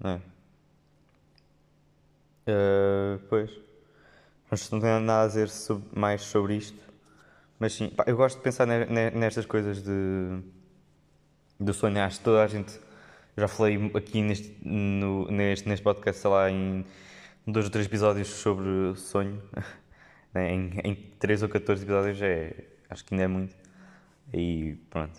Não 0.00 0.10
é? 0.10 0.20
Uh, 2.48 3.18
pois. 3.28 3.50
Mas 4.50 4.70
não 4.70 4.80
tenho 4.80 5.00
nada 5.00 5.24
a 5.24 5.26
dizer 5.26 5.48
sobre, 5.48 5.86
mais 5.98 6.22
sobre 6.22 6.56
isto. 6.56 6.78
Mas 7.58 7.74
sim, 7.74 7.90
pá, 7.90 8.04
eu 8.06 8.16
gosto 8.16 8.36
de 8.38 8.42
pensar 8.42 8.66
nestas 8.66 9.44
coisas 9.44 9.82
de, 9.82 10.40
de 11.60 11.72
sonhar. 11.72 12.06
Acho 12.06 12.18
que 12.18 12.24
toda 12.24 12.42
a 12.42 12.46
gente. 12.46 12.80
Já 13.36 13.46
falei 13.46 13.90
aqui 13.94 14.22
neste, 14.22 14.56
no, 14.66 15.30
neste, 15.30 15.68
neste 15.68 15.82
podcast, 15.84 16.20
sei 16.20 16.30
lá, 16.30 16.50
em 16.50 16.84
dois 17.46 17.66
ou 17.66 17.70
três 17.70 17.86
episódios 17.86 18.28
sobre 18.28 18.96
sonho. 18.96 19.42
em, 20.34 20.72
em 20.84 20.94
3 21.18 21.42
ou 21.42 21.48
14 21.48 21.82
episódios 21.82 22.22
é. 22.22 22.54
Acho 22.88 23.04
que 23.04 23.14
ainda 23.14 23.24
é 23.24 23.28
muito. 23.28 23.54
E 24.32 24.76
pronto. 24.90 25.18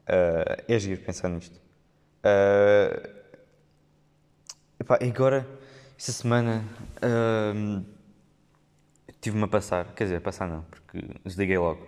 Uh, 0.00 0.64
é 0.66 0.78
giro 0.78 1.00
pensar 1.02 1.28
nisto. 1.28 1.60
Uh, 2.24 3.19
epá, 4.80 4.98
agora, 5.00 5.46
esta 5.96 6.12
semana. 6.12 6.64
Uh, 6.96 7.84
tive-me 9.20 9.44
a 9.44 9.48
passar, 9.48 9.94
quer 9.94 10.04
dizer, 10.04 10.20
passar 10.20 10.48
não, 10.48 10.62
porque 10.62 10.98
desliguei 11.24 11.58
logo. 11.58 11.86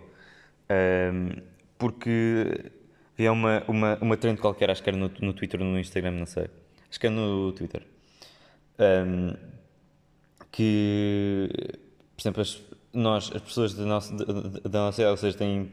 Um, 0.69 1.41
porque 1.77 2.71
havia 3.13 3.31
uma, 3.31 3.63
uma, 3.67 3.97
uma 4.01 4.17
trend 4.17 4.39
qualquer, 4.39 4.69
acho 4.69 4.83
que 4.83 4.89
era 4.89 4.97
no, 4.97 5.11
no 5.19 5.33
Twitter 5.33 5.59
ou 5.59 5.65
no 5.65 5.79
Instagram, 5.79 6.11
não 6.11 6.25
sei. 6.25 6.47
Acho 6.89 6.99
que 6.99 7.07
era 7.07 7.15
no 7.15 7.51
Twitter. 7.53 7.85
Um, 8.79 9.33
que, 10.51 11.49
por 12.15 12.21
exemplo, 12.21 12.41
as, 12.41 12.61
nós, 12.93 13.31
as 13.33 13.41
pessoas 13.41 13.73
da 13.73 13.85
nossa, 13.85 14.15
da, 14.15 14.25
da 14.69 14.79
nossa 14.79 15.01
idade, 15.01 15.11
ou 15.11 15.17
seja, 15.17 15.37
têm 15.37 15.71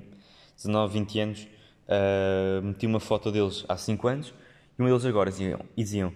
19, 0.56 0.94
20 0.94 1.20
anos, 1.20 1.48
uh, 1.86 2.62
meti 2.62 2.86
uma 2.86 3.00
foto 3.00 3.30
deles 3.30 3.64
há 3.68 3.76
5 3.76 4.08
anos 4.08 4.34
e 4.78 4.82
um 4.82 4.86
deles 4.86 5.04
agora 5.04 5.30
e 5.30 5.82
diziam: 5.82 6.12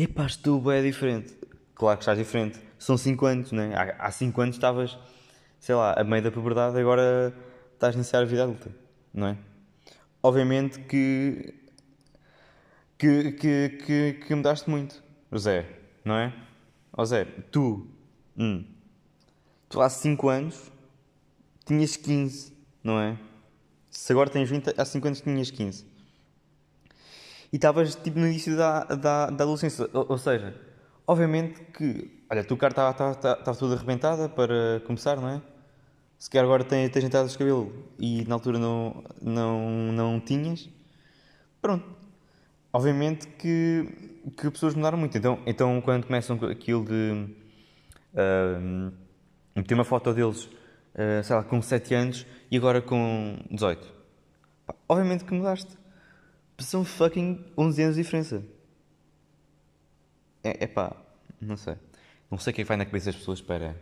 Epá, 0.00 0.28
tu 0.40 0.70
é 0.70 0.80
diferente. 0.80 1.36
Claro 1.74 1.98
que 1.98 2.02
estás 2.02 2.16
diferente 2.16 2.60
são 2.78 2.96
5 2.96 3.26
anos, 3.26 3.50
né? 3.50 3.72
Há 3.98 4.12
5 4.12 4.40
anos 4.40 4.54
estavas, 4.54 4.96
sei 5.58 5.74
lá, 5.74 5.92
a 5.98 6.04
meio 6.04 6.22
da 6.22 6.30
puberdade, 6.30 6.78
agora 6.78 7.34
estás 7.74 7.96
a 7.96 7.98
iniciar 7.98 8.20
a 8.20 8.24
vida 8.24 8.44
adulta, 8.44 8.70
não 9.12 9.26
é? 9.26 9.38
Obviamente 10.22 10.78
que. 10.82 11.52
que, 12.96 13.32
que, 13.32 13.68
que, 13.84 14.12
que 14.24 14.34
mudaste 14.36 14.70
muito, 14.70 15.02
José, 15.32 15.66
não 16.04 16.14
é? 16.14 16.32
Ó 16.92 17.04
Zé, 17.04 17.24
tu, 17.50 17.88
hum, 18.36 18.64
tu 19.68 19.80
há 19.80 19.90
5 19.90 20.28
anos 20.28 20.70
tinhas 21.66 21.96
15, 21.96 22.56
não 22.84 23.00
é? 23.00 23.18
Se 23.90 24.12
agora 24.12 24.30
tens 24.30 24.48
20, 24.48 24.74
há 24.80 24.84
5 24.84 25.06
anos 25.08 25.20
tinhas 25.20 25.50
15. 25.50 25.87
E 27.52 27.56
estavas 27.56 27.94
tipo 27.94 28.18
no 28.18 28.26
início 28.26 28.56
da, 28.56 28.84
da, 28.84 29.26
da 29.26 29.44
adolescência, 29.44 29.88
ou, 29.92 30.06
ou 30.10 30.18
seja, 30.18 30.54
obviamente 31.06 31.60
que 31.72 32.18
Olha, 32.30 32.44
tu 32.44 32.58
cara 32.58 32.72
estava 32.72 33.14
tá, 33.14 33.36
tá, 33.36 33.54
toda 33.54 33.74
arrebentada 33.74 34.28
para 34.28 34.82
começar, 34.86 35.16
não 35.16 35.28
é? 35.30 35.42
Se 36.18 36.28
quer 36.28 36.40
agora 36.40 36.62
tens, 36.62 36.90
tens 36.90 37.04
entrado 37.04 37.26
de 37.26 37.38
cabelo 37.38 37.72
e 37.98 38.22
na 38.26 38.34
altura 38.34 38.58
não, 38.58 39.02
não, 39.22 39.92
não 39.92 40.20
tinhas, 40.20 40.68
pronto. 41.62 41.86
Obviamente 42.70 43.26
que, 43.28 44.20
que 44.36 44.50
pessoas 44.50 44.74
mudaram 44.74 44.98
muito. 44.98 45.16
Então, 45.16 45.38
então 45.46 45.80
quando 45.80 46.06
começam 46.06 46.36
aquilo 46.50 46.84
de 46.84 47.34
uh, 48.12 48.92
meter 49.56 49.72
uma 49.72 49.84
foto 49.84 50.12
deles, 50.12 50.44
uh, 50.44 51.24
sei 51.24 51.34
lá, 51.34 51.42
com 51.42 51.62
7 51.62 51.94
anos 51.94 52.26
e 52.50 52.58
agora 52.58 52.82
com 52.82 53.38
18. 53.50 53.90
Pá, 54.66 54.74
obviamente 54.86 55.24
que 55.24 55.32
mudaste. 55.32 55.78
São 56.58 56.84
fucking 56.84 57.44
11 57.56 57.82
anos 57.82 57.96
de 57.96 58.02
diferença. 58.02 58.44
É, 60.42 60.66
pá, 60.66 60.96
não 61.40 61.56
sei. 61.56 61.76
Não 62.30 62.38
sei 62.38 62.52
o 62.52 62.56
que 62.56 62.64
vai 62.64 62.76
na 62.76 62.84
cabeça 62.84 63.06
das 63.06 63.16
pessoas 63.16 63.40
para, 63.40 63.76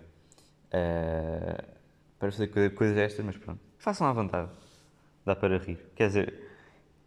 uh, 0.68 1.74
para 2.18 2.30
fazer 2.30 2.48
coisas 2.74 2.94
destas, 2.94 3.24
mas 3.24 3.36
pronto. 3.36 3.60
Façam 3.78 4.06
à 4.06 4.12
vontade. 4.12 4.50
Dá 5.24 5.34
para 5.34 5.58
rir. 5.58 5.78
Quer 5.94 6.08
dizer, 6.08 6.50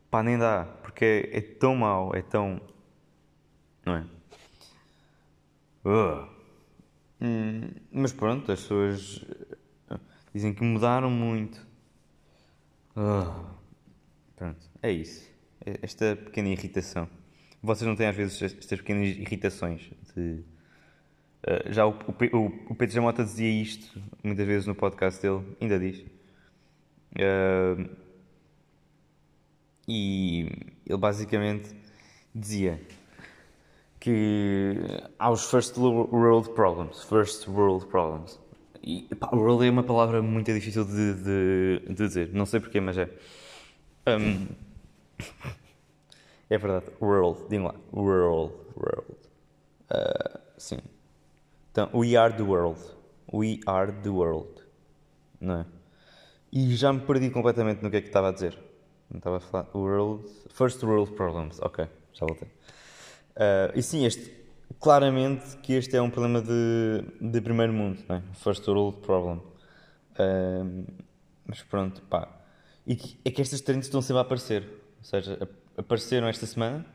pá, 0.09 0.23
nem 0.23 0.37
dá, 0.37 0.65
porque 0.81 1.05
é, 1.05 1.37
é 1.37 1.41
tão 1.41 1.75
mau, 1.75 2.15
é 2.15 2.21
tão. 2.21 2.59
Não 3.85 3.95
é? 3.95 4.05
Uh. 5.85 6.27
Hum, 7.21 7.69
mas 7.91 8.11
pronto, 8.11 8.51
as 8.51 8.61
pessoas 8.61 9.25
dizem 10.33 10.53
que 10.53 10.63
mudaram 10.63 11.09
muito. 11.09 11.65
Uh. 12.95 13.45
Pronto, 14.35 14.69
é 14.81 14.91
isso. 14.91 15.29
É 15.65 15.79
esta 15.81 16.15
pequena 16.15 16.49
irritação. 16.49 17.07
Vocês 17.61 17.87
não 17.87 17.95
têm 17.95 18.07
às 18.07 18.15
vezes 18.15 18.41
estas 18.41 18.79
pequenas 18.79 19.09
irritações 19.09 19.89
de 20.15 20.43
Uh, 21.39 21.71
já 21.71 21.85
o, 21.85 21.91
o, 21.91 22.45
o 22.71 22.75
Pedro 22.75 22.95
Jamota 22.95 23.23
dizia 23.23 23.49
isto 23.49 24.01
muitas 24.21 24.45
vezes 24.45 24.67
no 24.67 24.75
podcast 24.75 25.21
dele, 25.21 25.41
ainda 25.61 25.79
diz. 25.79 25.99
Uh, 27.15 27.89
e 29.87 30.49
ele 30.85 30.97
basicamente 30.97 31.73
dizia 32.35 32.79
que 33.99 34.75
há 35.17 35.31
os 35.31 35.49
first 35.49 35.77
world 35.77 36.49
problems. 36.49 37.03
First 37.03 37.47
world 37.47 37.85
problems. 37.87 38.39
E 38.83 39.03
pá, 39.15 39.29
world 39.33 39.65
é 39.65 39.69
uma 39.69 39.83
palavra 39.83 40.21
muito 40.21 40.53
difícil 40.53 40.83
de, 40.85 41.13
de, 41.13 41.81
de 41.87 41.93
dizer, 41.93 42.29
não 42.33 42.45
sei 42.45 42.59
porquê, 42.59 42.81
mas 42.81 42.97
é. 42.97 43.09
Um, 44.07 44.47
é 46.49 46.57
verdade, 46.57 46.87
world, 47.01 47.47
digam 47.49 47.67
lá, 47.67 47.75
world, 47.91 48.53
world. 48.75 49.17
Uh, 49.91 50.39
sim. 50.57 50.79
Então, 51.71 51.89
we 51.93 52.15
are 52.15 52.33
the 52.33 52.43
world. 52.43 52.79
We 53.31 53.59
are 53.65 53.91
the 53.91 54.09
world. 54.09 54.63
Não 55.39 55.59
é? 55.61 55.65
E 56.51 56.75
já 56.75 56.91
me 56.91 56.99
perdi 57.01 57.29
completamente 57.29 57.83
no 57.83 57.91
que 57.91 57.97
é 57.97 58.01
que 58.01 58.07
estava 58.07 58.29
a 58.29 58.31
dizer. 58.31 58.57
Não 59.09 59.17
estava 59.17 59.37
a 59.37 59.39
falar. 59.39 59.67
World. 59.73 60.27
First 60.49 60.83
world 60.83 61.11
problems. 61.11 61.59
Ok, 61.61 61.87
já 62.13 62.25
voltei. 62.25 62.47
Uh, 63.35 63.71
e 63.75 63.81
sim, 63.81 64.05
este. 64.05 64.39
Claramente 64.79 65.57
que 65.57 65.73
este 65.73 65.95
é 65.95 66.01
um 66.01 66.09
problema 66.09 66.41
de, 66.41 67.03
de 67.19 67.41
primeiro 67.41 67.73
mundo, 67.73 68.03
não 68.07 68.17
é? 68.17 68.23
First 68.33 68.67
world 68.67 68.97
problem. 68.99 69.37
Uh, 69.37 70.85
mas 71.45 71.61
pronto, 71.63 72.01
pá. 72.03 72.27
E 72.85 72.95
que, 72.95 73.19
é 73.25 73.31
que 73.31 73.41
estas 73.41 73.61
trends 73.61 73.85
estão 73.85 74.01
sempre 74.01 74.19
a 74.19 74.21
aparecer. 74.21 74.78
Ou 74.99 75.03
seja, 75.03 75.49
apareceram 75.77 76.27
esta 76.27 76.45
semana, 76.45 76.85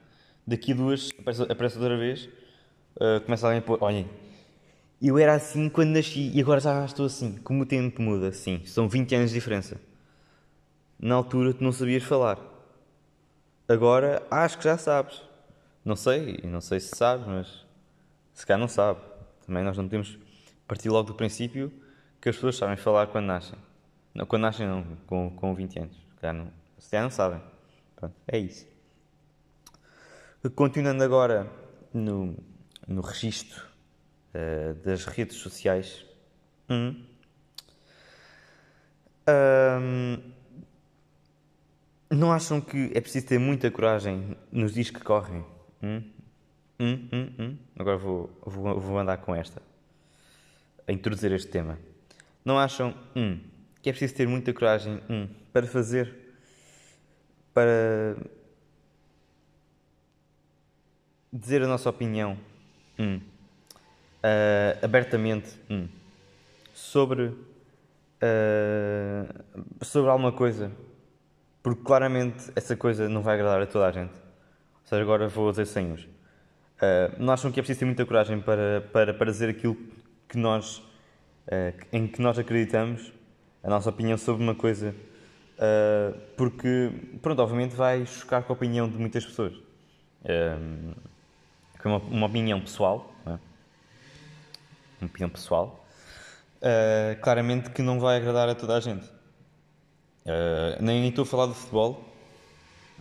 daqui 0.46 0.72
duas 0.72 1.10
aparece, 1.18 1.78
outra 1.78 1.96
vez. 1.96 2.28
Uh, 2.96 3.20
começa 3.24 3.46
alguém 3.46 3.58
a 3.58 3.62
pôr. 3.62 3.82
Olhem, 3.82 4.08
eu 5.02 5.18
era 5.18 5.34
assim 5.34 5.68
quando 5.68 5.90
nasci 5.90 6.30
e 6.32 6.40
agora 6.40 6.60
já 6.60 6.84
estou 6.84 7.06
assim. 7.06 7.36
Como 7.38 7.62
o 7.62 7.66
tempo 7.66 8.00
muda, 8.00 8.32
sim. 8.32 8.62
São 8.64 8.88
20 8.88 9.14
anos 9.14 9.30
de 9.30 9.34
diferença. 9.34 9.80
Na 10.98 11.16
altura 11.16 11.52
tu 11.52 11.64
não 11.64 11.72
sabias 11.72 12.02
falar. 12.02 12.38
agora 13.68 14.22
acho 14.30 14.58
que 14.58 14.64
já 14.64 14.78
sabes. 14.78 15.22
Não 15.84 15.96
sei, 15.96 16.40
não 16.44 16.60
sei 16.60 16.80
se 16.80 16.96
sabes, 16.96 17.26
mas 17.26 17.66
se 18.32 18.46
calhar 18.46 18.60
não 18.60 18.68
sabe. 18.68 19.00
Também 19.46 19.62
nós 19.62 19.76
não 19.76 19.84
podemos 19.84 20.18
partir 20.66 20.88
logo 20.88 21.08
do 21.08 21.14
princípio 21.14 21.72
que 22.20 22.28
as 22.28 22.36
pessoas 22.36 22.56
sabem 22.56 22.76
falar 22.76 23.08
quando 23.08 23.26
nascem. 23.26 23.58
Não, 24.14 24.24
quando 24.24 24.42
nascem 24.42 24.66
não, 24.66 24.84
com, 25.06 25.30
com 25.30 25.54
20 25.54 25.78
anos. 25.80 25.96
Se 25.96 26.20
calhar 26.20 26.34
não, 26.34 26.50
se 26.78 26.90
calhar 26.90 27.04
não 27.04 27.10
sabem. 27.10 27.53
Pronto, 28.04 28.14
é 28.26 28.38
isso. 28.38 28.66
Continuando 30.54 31.02
agora 31.02 31.50
no, 31.92 32.36
no 32.86 33.00
registro 33.00 33.64
uh, 34.34 34.74
das 34.84 35.06
redes 35.06 35.36
sociais. 35.36 36.04
Hum. 36.68 37.02
Um, 39.26 40.18
não 42.10 42.30
acham 42.30 42.60
que 42.60 42.90
é 42.94 43.00
preciso 43.00 43.26
ter 43.26 43.38
muita 43.38 43.70
coragem 43.70 44.36
nos 44.52 44.74
dias 44.74 44.90
que 44.90 45.00
correm? 45.00 45.44
Hum? 45.82 46.02
Hum, 46.78 47.08
hum, 47.10 47.30
hum. 47.38 47.58
Agora 47.78 47.96
vou, 47.96 48.38
vou, 48.44 48.78
vou 48.78 48.98
andar 48.98 49.16
com 49.18 49.34
esta. 49.34 49.62
A 50.86 50.92
introduzir 50.92 51.32
este 51.32 51.48
tema. 51.48 51.78
Não 52.44 52.58
acham 52.58 52.94
hum, 53.16 53.40
que 53.80 53.88
é 53.88 53.92
preciso 53.92 54.14
ter 54.14 54.28
muita 54.28 54.52
coragem 54.52 55.00
para 55.52 55.66
fazer. 55.66 56.23
Para 57.54 58.16
dizer 61.32 61.62
a 61.62 61.66
nossa 61.66 61.88
opinião 61.88 62.36
hum, 62.98 63.16
uh, 63.16 64.84
abertamente 64.84 65.58
hum, 65.70 65.88
sobre, 66.72 67.22
uh, 67.26 67.34
sobre 69.82 70.10
alguma 70.10 70.32
coisa, 70.32 70.70
porque 71.62 71.82
claramente 71.82 72.52
essa 72.54 72.76
coisa 72.76 73.08
não 73.08 73.22
vai 73.22 73.34
agradar 73.34 73.62
a 73.62 73.66
toda 73.66 73.86
a 73.86 73.92
gente. 73.92 74.12
Ou 74.12 74.88
seja, 74.88 75.02
agora 75.02 75.28
vou 75.28 75.50
dizer 75.50 75.66
senhos. 75.66 76.02
Uh, 76.02 77.14
não 77.18 77.32
acham 77.32 77.50
que 77.50 77.58
é 77.58 77.62
preciso 77.62 77.80
ter 77.80 77.86
muita 77.86 78.04
coragem 78.04 78.40
para, 78.40 78.82
para, 78.92 79.14
para 79.14 79.30
dizer 79.30 79.48
aquilo 79.48 79.76
que 80.28 80.36
nós, 80.36 80.78
uh, 80.78 81.72
em 81.92 82.06
que 82.06 82.20
nós 82.20 82.38
acreditamos, 82.38 83.12
a 83.62 83.70
nossa 83.70 83.88
opinião 83.88 84.18
sobre 84.18 84.42
uma 84.42 84.54
coisa, 84.54 84.94
uh, 85.58 86.18
porque, 86.36 86.90
pronto, 87.22 87.40
obviamente 87.40 87.74
vai 87.74 88.06
chocar 88.06 88.42
com 88.42 88.52
a 88.52 88.56
opinião 88.56 88.88
de 88.88 88.96
muitas 88.96 89.24
pessoas. 89.24 89.54
Uh, 90.24 90.94
uma, 91.84 91.98
uma 91.98 92.26
opinião 92.26 92.60
pessoal, 92.60 93.12
é? 93.26 93.38
uma 95.00 95.08
opinião 95.08 95.28
pessoal, 95.28 95.84
uh, 96.56 97.20
claramente 97.20 97.70
que 97.70 97.82
não 97.82 98.00
vai 98.00 98.16
agradar 98.16 98.48
a 98.48 98.54
toda 98.54 98.76
a 98.76 98.80
gente. 98.80 99.04
Uh, 100.24 100.80
nem, 100.80 101.06
estou 101.08 101.22
a 101.22 101.26
falar 101.26 101.46
do 101.46 101.54
futebol, 101.54 102.02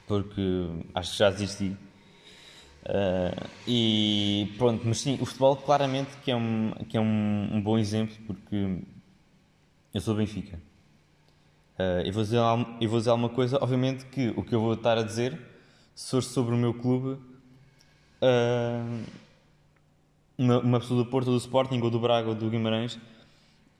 porque 0.08 0.42
acho 0.94 1.12
que 1.14 1.18
já 1.18 1.30
desisti. 1.30 1.78
Uh, 2.86 3.50
e 3.66 4.54
pronto, 4.58 4.86
mas 4.86 5.00
sim, 5.00 5.18
o 5.22 5.26
futebol 5.26 5.56
claramente 5.56 6.12
que 6.18 6.32
é 6.32 6.36
um, 6.36 6.74
que 6.90 6.98
é 6.98 7.00
um, 7.00 7.50
um 7.54 7.62
bom 7.62 7.78
exemplo, 7.78 8.14
porque 8.28 8.80
eu 9.94 10.02
sou 10.02 10.16
Benfica. 10.16 10.60
Uh, 11.78 12.06
eu, 12.06 12.14
vou 12.14 12.24
dizer, 12.24 12.38
eu 12.80 12.90
vou 12.90 13.00
dizer 13.00 13.10
alguma 13.10 13.30
coisa, 13.30 13.58
obviamente 13.62 14.06
que 14.06 14.30
o 14.36 14.44
que 14.44 14.54
eu 14.54 14.60
vou 14.60 14.74
estar 14.74 14.98
a 14.98 15.04
dizer, 15.04 15.40
se 15.96 16.12
for 16.12 16.22
sobre 16.22 16.54
o 16.54 16.58
meu 16.58 16.74
clube, 16.74 17.20
uh, 18.22 19.04
uma, 20.38 20.60
uma 20.60 20.80
pessoa 20.80 21.04
do 21.04 21.10
Porto, 21.10 21.32
do 21.32 21.38
Sporting, 21.38 21.80
ou 21.82 21.90
do 21.90 22.00
Braga, 22.00 22.30
ou 22.30 22.36
do 22.36 22.50
Guimarães, 22.50 23.00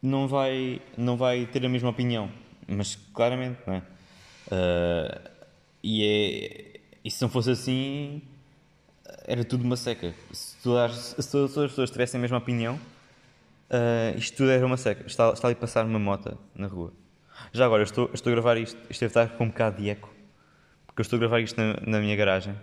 não 0.02 0.28
vai, 0.28 0.82
não 0.98 1.16
vai 1.16 1.46
ter 1.46 1.66
a 1.66 1.70
mesma 1.70 1.90
opinião. 1.90 2.30
Mas 2.68 2.96
claramente, 3.14 3.60
não 3.68 3.76
é? 3.76 3.80
Uh, 4.48 5.30
e, 5.84 6.04
é, 6.04 6.80
e 7.04 7.12
se 7.12 7.22
não 7.22 7.30
fosse 7.30 7.52
assim, 7.52 8.22
era 9.26 9.44
tudo 9.44 9.64
uma 9.64 9.76
seca. 9.76 10.14
Se 10.32 10.58
todas, 10.62 11.16
se 11.18 11.32
todas 11.32 11.58
as 11.58 11.70
pessoas 11.72 11.92
tivessem 11.92 12.18
a 12.18 12.22
mesma 12.22 12.38
opinião, 12.38 12.76
uh, 12.76 14.18
isto 14.18 14.38
tudo 14.38 14.52
era 14.52 14.66
uma 14.66 14.78
seca. 14.78 15.06
Está, 15.06 15.32
está 15.32 15.48
ali 15.48 15.56
a 15.56 15.60
passar 15.60 15.86
uma 15.86 16.00
moto 16.00 16.38
na 16.56 16.68
rua. 16.68 16.92
Já 17.52 17.66
agora, 17.66 17.82
eu 17.82 17.86
estou, 17.86 18.10
estou 18.14 18.32
a 18.32 18.36
gravar 18.36 18.58
isto, 18.58 18.80
isto 18.90 19.02
deve 19.02 19.10
estar 19.12 19.28
com 19.38 19.46
um 19.46 19.50
bocado 19.50 19.82
de 19.82 19.90
eco, 19.90 20.14
porque 20.86 21.02
eu 21.02 21.04
estou 21.04 21.18
a 21.18 21.20
gravar 21.20 21.40
isto 21.42 21.60
na, 21.60 21.76
na 21.86 22.00
minha 22.00 22.16
garagem. 22.16 22.56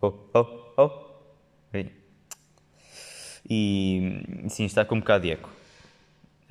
Oh, 0.00 0.14
oh, 0.34 0.72
oh. 0.76 0.90
Bem. 1.72 1.90
E 3.48 4.46
sim, 4.48 4.64
está 4.64 4.84
com 4.84 4.96
um 4.96 5.00
bocado 5.00 5.24
de 5.24 5.32
eco. 5.32 5.50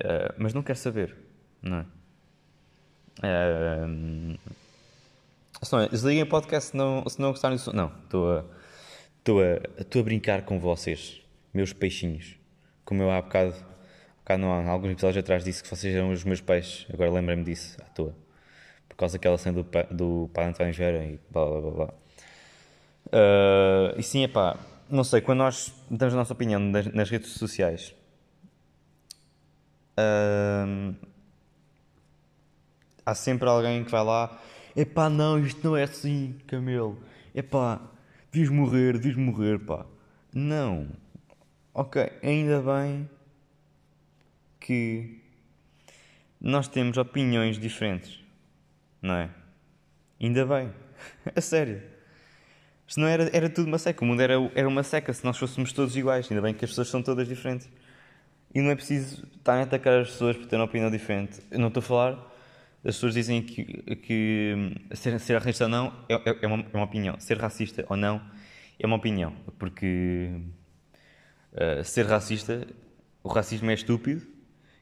Uh, 0.00 0.34
mas 0.38 0.54
não 0.54 0.62
quer 0.62 0.76
saber, 0.76 1.16
não 1.60 1.78
é? 1.78 1.86
Uh, 3.18 4.38
desliguem 5.90 6.22
o 6.22 6.26
podcast 6.26 6.70
se 6.70 6.76
não, 6.76 7.08
se 7.08 7.20
não 7.20 7.30
gostarem 7.30 7.56
disso. 7.56 7.72
Não, 7.72 7.92
estou 8.04 8.38
a, 8.38 8.44
estou, 9.18 9.40
a, 9.40 9.80
estou 9.80 10.00
a 10.00 10.04
brincar 10.04 10.42
com 10.42 10.60
vocês, 10.60 11.20
meus 11.52 11.72
peixinhos. 11.72 12.36
Como 12.84 13.02
eu 13.02 13.10
há 13.10 13.20
bocado, 13.20 13.54
bocado 14.28 14.42
não, 14.42 14.52
há 14.52 14.70
alguns 14.70 14.92
episódios 14.92 15.16
atrás 15.24 15.42
disse 15.42 15.62
que 15.62 15.70
vocês 15.70 15.94
eram 15.94 16.10
os 16.10 16.22
meus 16.22 16.42
peixes. 16.42 16.86
Agora 16.92 17.10
lembrei-me 17.10 17.44
disso 17.44 17.78
à 17.80 17.84
toa. 17.86 18.14
Por 18.86 18.94
causa 18.96 19.16
daquela 19.16 19.38
cena 19.38 19.62
do, 19.62 19.66
do 19.90 20.30
Padre 20.34 20.50
António 20.50 20.74
Vera 20.74 21.02
e 21.04 21.18
blá 21.30 21.46
blá 21.46 21.60
blá 21.60 21.70
blá. 21.70 21.94
Uh, 23.06 23.98
e 23.98 24.02
sim, 24.02 24.24
é 24.24 24.28
pá, 24.28 24.58
não 24.90 25.02
sei, 25.02 25.22
quando 25.22 25.38
nós 25.38 25.72
damos 25.90 26.12
a 26.12 26.16
nossa 26.18 26.34
opinião 26.34 26.60
nas, 26.60 26.92
nas 26.92 27.08
redes 27.08 27.30
sociais, 27.30 27.94
uh, 29.98 30.94
há 33.06 33.14
sempre 33.14 33.48
alguém 33.48 33.82
que 33.82 33.90
vai 33.90 34.04
lá, 34.04 34.38
é 34.76 34.84
pá, 34.84 35.08
não, 35.08 35.38
isto 35.38 35.66
não 35.66 35.74
é 35.74 35.84
assim, 35.84 36.38
Camelo, 36.46 36.98
é 37.34 37.40
pá, 37.40 37.80
devias 38.30 38.50
morrer, 38.50 38.92
devias 38.92 39.16
morrer, 39.16 39.58
pá. 39.58 39.86
Não, 40.34 40.88
ok, 41.72 42.12
ainda 42.22 42.60
bem 42.60 43.08
que 44.68 45.22
nós 46.38 46.68
temos 46.68 46.98
opiniões 46.98 47.58
diferentes, 47.58 48.22
não 49.00 49.14
é? 49.14 49.30
Ainda 50.20 50.44
bem, 50.44 50.70
a 51.34 51.40
sério. 51.40 51.82
Senão 52.86 53.08
era, 53.08 53.30
era 53.34 53.48
tudo 53.48 53.66
uma 53.66 53.78
seca. 53.78 54.04
O 54.04 54.06
mundo 54.06 54.20
era, 54.20 54.34
era 54.54 54.68
uma 54.68 54.82
seca 54.82 55.10
se 55.14 55.24
nós 55.24 55.38
fôssemos 55.38 55.72
todos 55.72 55.96
iguais. 55.96 56.30
Ainda 56.30 56.42
bem 56.42 56.52
que 56.52 56.66
as 56.66 56.70
pessoas 56.70 56.88
são 56.88 57.02
todas 57.02 57.26
diferentes. 57.26 57.66
E 58.54 58.60
não 58.60 58.70
é 58.70 58.74
preciso 58.74 59.26
estar 59.36 59.54
a 59.54 59.62
atacar 59.62 60.00
as 60.00 60.10
pessoas 60.10 60.36
por 60.36 60.44
terem 60.44 60.60
uma 60.60 60.66
opinião 60.66 60.90
diferente. 60.90 61.40
Eu 61.50 61.60
não 61.60 61.68
estou 61.68 61.80
a 61.80 61.84
falar. 61.84 62.12
As 62.84 62.94
pessoas 62.94 63.14
dizem 63.14 63.42
que, 63.42 63.64
que 63.96 64.74
ser, 64.92 65.18
ser 65.18 65.38
racista 65.38 65.64
ou 65.64 65.70
não 65.70 66.04
é, 66.10 66.14
é, 66.14 66.38
é, 66.42 66.46
uma, 66.46 66.62
é 66.62 66.76
uma 66.76 66.84
opinião. 66.84 67.18
Ser 67.18 67.38
racista 67.38 67.86
ou 67.88 67.96
não 67.96 68.20
é 68.78 68.86
uma 68.86 68.96
opinião. 68.96 69.34
Porque 69.58 70.30
uh, 71.54 71.82
ser 71.84 72.04
racista, 72.04 72.66
o 73.22 73.28
racismo 73.28 73.70
é 73.70 73.74
estúpido. 73.74 74.27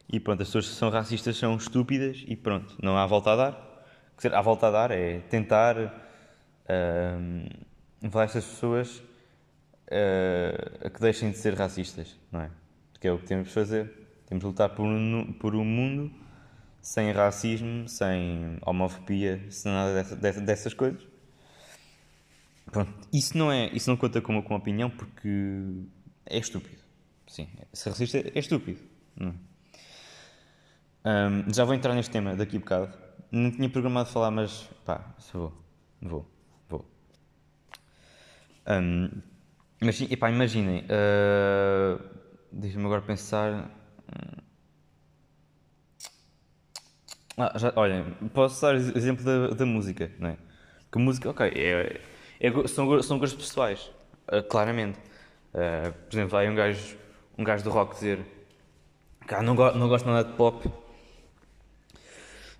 E 0.08 0.20
pronto, 0.20 0.42
as 0.42 0.48
pessoas 0.48 0.68
que 0.68 0.74
são 0.74 0.90
racistas 0.90 1.36
são 1.36 1.56
estúpidas. 1.56 2.24
E 2.26 2.36
pronto, 2.36 2.76
não 2.82 2.96
há 2.96 3.06
volta 3.06 3.32
a 3.32 3.36
dar. 3.36 3.52
Quer 4.16 4.28
dizer, 4.28 4.34
há 4.34 4.42
volta 4.42 4.68
a 4.68 4.70
dar 4.70 4.90
é 4.90 5.20
tentar. 5.20 5.76
Uh, 6.68 7.66
levar 8.02 8.24
estas 8.24 8.44
pessoas 8.44 8.98
uh, 9.88 10.86
a 10.86 10.90
que 10.90 11.00
deixem 11.00 11.30
de 11.30 11.38
ser 11.38 11.54
racistas, 11.54 12.16
não 12.30 12.40
é? 12.40 12.50
Porque 12.92 13.08
é 13.08 13.12
o 13.12 13.18
que 13.18 13.26
temos 13.26 13.48
de 13.48 13.54
fazer. 13.54 13.92
Temos 14.26 14.42
de 14.42 14.46
lutar 14.46 14.70
por 14.70 14.84
um, 14.84 15.32
por 15.34 15.54
um 15.54 15.64
mundo 15.64 16.12
sem 16.82 17.12
racismo, 17.12 17.88
sem 17.88 18.58
homofobia, 18.62 19.44
sem 19.50 19.72
nada 19.72 19.94
dessa, 19.94 20.16
dessa, 20.16 20.40
dessas 20.40 20.74
coisas. 20.74 21.00
Pronto, 22.70 22.92
isso 23.12 23.38
não, 23.38 23.50
é, 23.52 23.66
isso 23.72 23.88
não 23.88 23.96
conta 23.96 24.20
como 24.20 24.40
uma 24.40 24.56
opinião 24.56 24.90
porque 24.90 25.84
é 26.24 26.38
estúpido. 26.38 26.82
Sim, 27.26 27.48
ser 27.72 27.90
racista 27.90 28.18
é 28.18 28.38
estúpido. 28.38 28.80
Não. 29.16 29.34
Um, 31.06 31.54
já 31.54 31.64
vou 31.64 31.72
entrar 31.72 31.94
neste 31.94 32.10
tema 32.10 32.34
daqui 32.34 32.56
a 32.56 32.58
bocado. 32.58 32.92
Não 33.30 33.52
tinha 33.52 33.70
programado 33.70 34.08
falar, 34.08 34.32
mas 34.32 34.68
pá, 34.84 35.14
se 35.20 35.32
vou, 35.34 35.54
vou. 36.68 36.84
Um, 38.66 39.08
mas, 39.80 40.00
imaginem, 40.00 40.84
uh, 40.84 42.02
deixa-me 42.50 42.84
agora 42.86 43.02
pensar. 43.02 43.70
Ah, 47.38 47.52
já, 47.56 47.72
olhem, 47.76 48.02
posso 48.34 48.60
dar 48.62 48.74
exemplo 48.74 49.24
da, 49.24 49.48
da 49.48 49.66
música, 49.66 50.10
não 50.18 50.30
é? 50.30 50.38
Que 50.90 50.98
música, 50.98 51.30
ok, 51.30 51.52
é, 51.54 52.00
é, 52.40 52.66
são, 52.66 53.00
são 53.02 53.18
gostos 53.18 53.46
pessoais, 53.46 53.92
uh, 54.32 54.42
claramente. 54.48 54.98
Uh, 55.54 55.92
por 55.92 56.16
exemplo, 56.16 56.30
vai 56.30 56.48
um 56.48 56.54
gajo, 56.54 56.96
um 57.38 57.44
gajo 57.44 57.62
do 57.62 57.70
rock 57.70 57.94
dizer 57.94 58.18
Cá, 59.26 59.42
não, 59.42 59.54
go 59.54 59.72
não 59.72 59.88
gosto 59.88 60.06
nada 60.06 60.28
de 60.28 60.34
pop. 60.36 60.85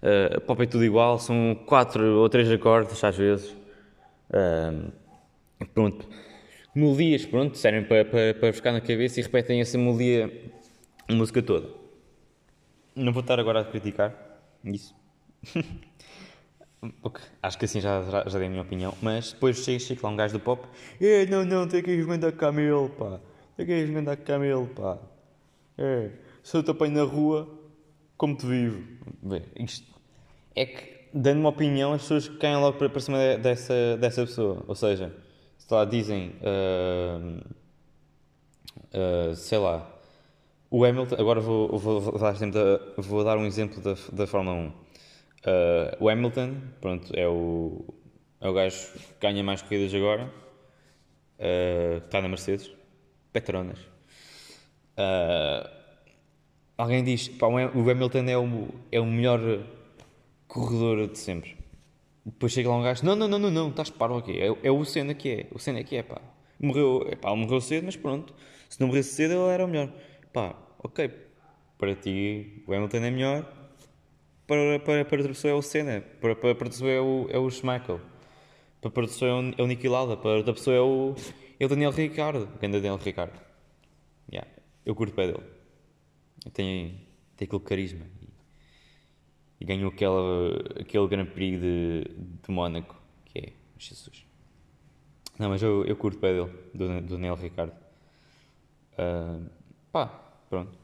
Uh, 0.07 0.41
pop 0.43 0.63
é 0.63 0.67
tudo 0.67 0.85
igual, 0.85 1.19
são 1.19 1.57
quatro 1.67 2.19
ou 2.19 2.29
três 2.29 2.51
acordes 2.51 3.03
às 3.03 3.17
vezes. 3.17 3.51
Uh, 4.31 4.93
Pronto. 5.73 6.07
Melodias, 6.75 7.25
pronto, 7.25 7.57
servem 7.57 7.85
para, 7.85 8.05
para, 8.05 8.35
para 8.35 8.53
ficar 8.53 8.73
na 8.73 8.81
cabeça 8.81 9.19
e 9.19 9.23
repetem 9.23 9.61
essa 9.61 9.79
melodia 9.79 10.53
a 11.09 11.15
música 11.15 11.43
toda. 11.43 11.69
Não 12.95 13.13
vou 13.13 13.23
estar 13.23 13.41
agora 13.41 13.61
a 13.61 13.65
criticar 13.65 14.15
isso. 14.63 14.95
acho 17.43 17.59
que 17.59 17.65
assim 17.65 17.81
já, 17.81 18.03
já, 18.03 18.29
já 18.29 18.39
dei 18.39 18.47
a 18.47 18.51
minha 18.51 18.63
opinião, 18.63 18.93
mas 19.01 19.33
depois 19.33 19.57
chega, 19.65 19.79
chega 19.79 20.01
lá 20.03 20.11
um 20.11 20.17
gajo 20.17 20.35
do 20.35 20.41
pop, 20.41 20.69
é, 21.01 21.25
não, 21.27 21.45
não, 21.45 21.67
tem 21.67 21.83
que 21.83 21.91
ir 21.91 22.03
jogar 22.03 22.31
camelo, 22.33 22.91
pá, 22.91 23.19
tem 23.57 23.67
que 23.67 23.73
ir 23.73 23.87
jogar 23.87 24.17
camelo, 24.19 24.67
pá, 24.69 24.99
é, 25.79 26.11
se 26.43 26.57
eu 26.57 26.63
te 26.63 26.71
apanho 26.71 26.93
na 26.93 27.03
rua, 27.03 27.49
como 28.17 28.37
te 28.37 28.47
vivo? 28.47 28.83
Bem, 29.23 29.43
isto 29.59 29.96
é 30.57 30.65
que, 30.65 31.09
dando 31.13 31.41
uma 31.41 31.51
opinião, 31.51 31.93
as 31.93 32.03
pessoas 32.03 32.29
caem 32.29 32.57
logo 32.57 32.79
para, 32.79 32.99
cima 32.99 33.37
dessa, 33.37 33.97
dessa 33.99 34.23
pessoa, 34.25 34.65
ou 34.67 34.75
seja, 34.75 35.15
se 35.59 35.73
lá 35.73 35.85
dizem, 35.85 36.33
uh, 36.41 37.43
uh, 38.95 39.35
sei 39.37 39.59
lá, 39.59 39.87
o 40.71 40.85
Hamilton, 40.85 41.17
agora 41.19 41.41
vou, 41.41 41.79
vou, 41.79 42.01
vou, 42.01 42.19
dar, 42.19 42.35
vou 42.97 43.23
dar 43.23 43.37
um 43.37 43.45
exemplo 43.45 43.83
da, 43.83 43.95
da 44.13 44.27
Fórmula 44.27 44.57
1. 44.57 44.67
Uh, 44.69 44.73
o 46.01 46.09
Hamilton, 46.09 46.57
pronto, 46.81 47.13
é 47.15 47.29
o, 47.29 47.85
é 48.41 48.49
o 48.49 48.53
gajo 48.55 48.93
que 48.93 49.01
ganha 49.21 49.45
mais 49.45 49.61
corridas 49.61 49.95
agora. 49.95 50.33
Está 52.05 52.23
na 52.23 52.29
Mercedes. 52.29 52.71
Petronas. 53.31 53.79
Alguém 56.79 57.05
diz, 57.05 57.29
pá, 57.29 57.47
o 57.47 57.91
Hamilton 57.91 58.25
é 58.25 58.39
o, 58.39 58.69
é 58.91 59.01
o 59.01 59.07
melhor 59.07 59.41
corredor 60.47 61.09
de 61.09 61.19
sempre. 61.19 61.57
Depois 62.25 62.53
chega 62.53 62.69
lá 62.69 62.77
um 62.77 62.83
gajo, 62.83 63.05
não, 63.05 63.15
não, 63.15 63.29
não, 63.29 63.39
não, 63.39 63.51
não, 63.51 63.71
estás 63.71 63.91
parvo 63.91 64.19
aqui. 64.19 64.39
É, 64.41 64.47
é 64.63 64.71
o 64.71 64.85
Senna 64.85 65.15
que 65.15 65.29
é. 65.29 65.47
O 65.53 65.59
Senna 65.59 65.83
que 65.85 65.97
é, 65.97 66.03
pá. 66.03 66.21
Morreu, 66.59 67.07
pá, 67.21 67.35
morreu 67.37 67.61
cedo, 67.61 67.85
mas 67.85 67.97
pronto. 67.97 68.35
Se 68.69 68.81
não 68.81 68.89
morresse 68.89 69.15
cedo, 69.15 69.33
ele 69.35 69.53
era 69.53 69.65
o 69.65 69.69
melhor 69.69 69.93
pá, 70.37 70.55
ok, 70.85 71.11
para 71.79 71.95
ti 71.95 72.63
o 72.67 72.75
Hamilton 72.75 72.99
é 72.99 73.11
melhor, 73.11 73.71
para, 74.47 74.79
para, 74.81 75.03
para 75.03 75.17
outra 75.17 75.33
pessoa 75.33 75.51
é 75.51 75.55
o 75.55 75.63
Senna, 75.63 76.03
para, 76.21 76.37
para, 76.37 76.37
para 76.37 76.49
outra 76.51 76.69
pessoa 76.69 76.91
é 76.91 77.01
o, 77.01 77.27
é 77.31 77.39
o 77.39 77.51
Schumacher, 77.51 77.99
para, 78.83 78.91
para 78.91 79.03
outra 79.03 79.07
pessoa 79.07 79.31
é 79.31 79.35
o, 79.35 79.49
é 79.57 80.13
o 80.13 80.17
para 80.19 80.31
outra 80.37 80.53
pessoa 80.53 80.77
é 80.77 80.81
o, 80.81 81.15
é 81.59 81.65
o 81.65 81.69
Daniel 81.71 81.91
Ricciardo, 81.91 82.43
o 82.55 82.59
grande 82.59 82.77
Daniel 82.77 82.97
Ricciardo. 82.97 83.33
Yeah, 84.31 84.47
eu 84.85 84.95
curto 84.95 85.13
o 85.13 85.17
pé 85.17 85.29
dele. 85.29 85.43
Tem, 86.53 87.01
tem 87.35 87.47
aquele 87.47 87.63
carisma. 87.63 88.05
E, 89.61 89.65
ganhou 89.65 89.91
aquele, 89.91 90.81
aquele 90.81 91.09
Grand 91.09 91.27
Prix 91.27 91.61
de, 91.61 92.05
de 92.43 92.51
Mónaco, 92.51 92.97
que 93.25 93.39
é 93.39 93.53
Jesus. 93.79 94.25
Não, 95.39 95.49
mas 95.49 95.63
eu, 95.63 95.85
eu 95.85 95.97
curto 95.97 96.17
o 96.17 96.21
pé 96.21 96.33
dele, 96.33 96.53
do, 96.75 97.01
do 97.03 97.15
Daniel 97.15 97.35
Ricciardo. 97.35 97.73
Uh, 98.99 99.49
pá, 99.93 100.27
Pronto. 100.49 100.79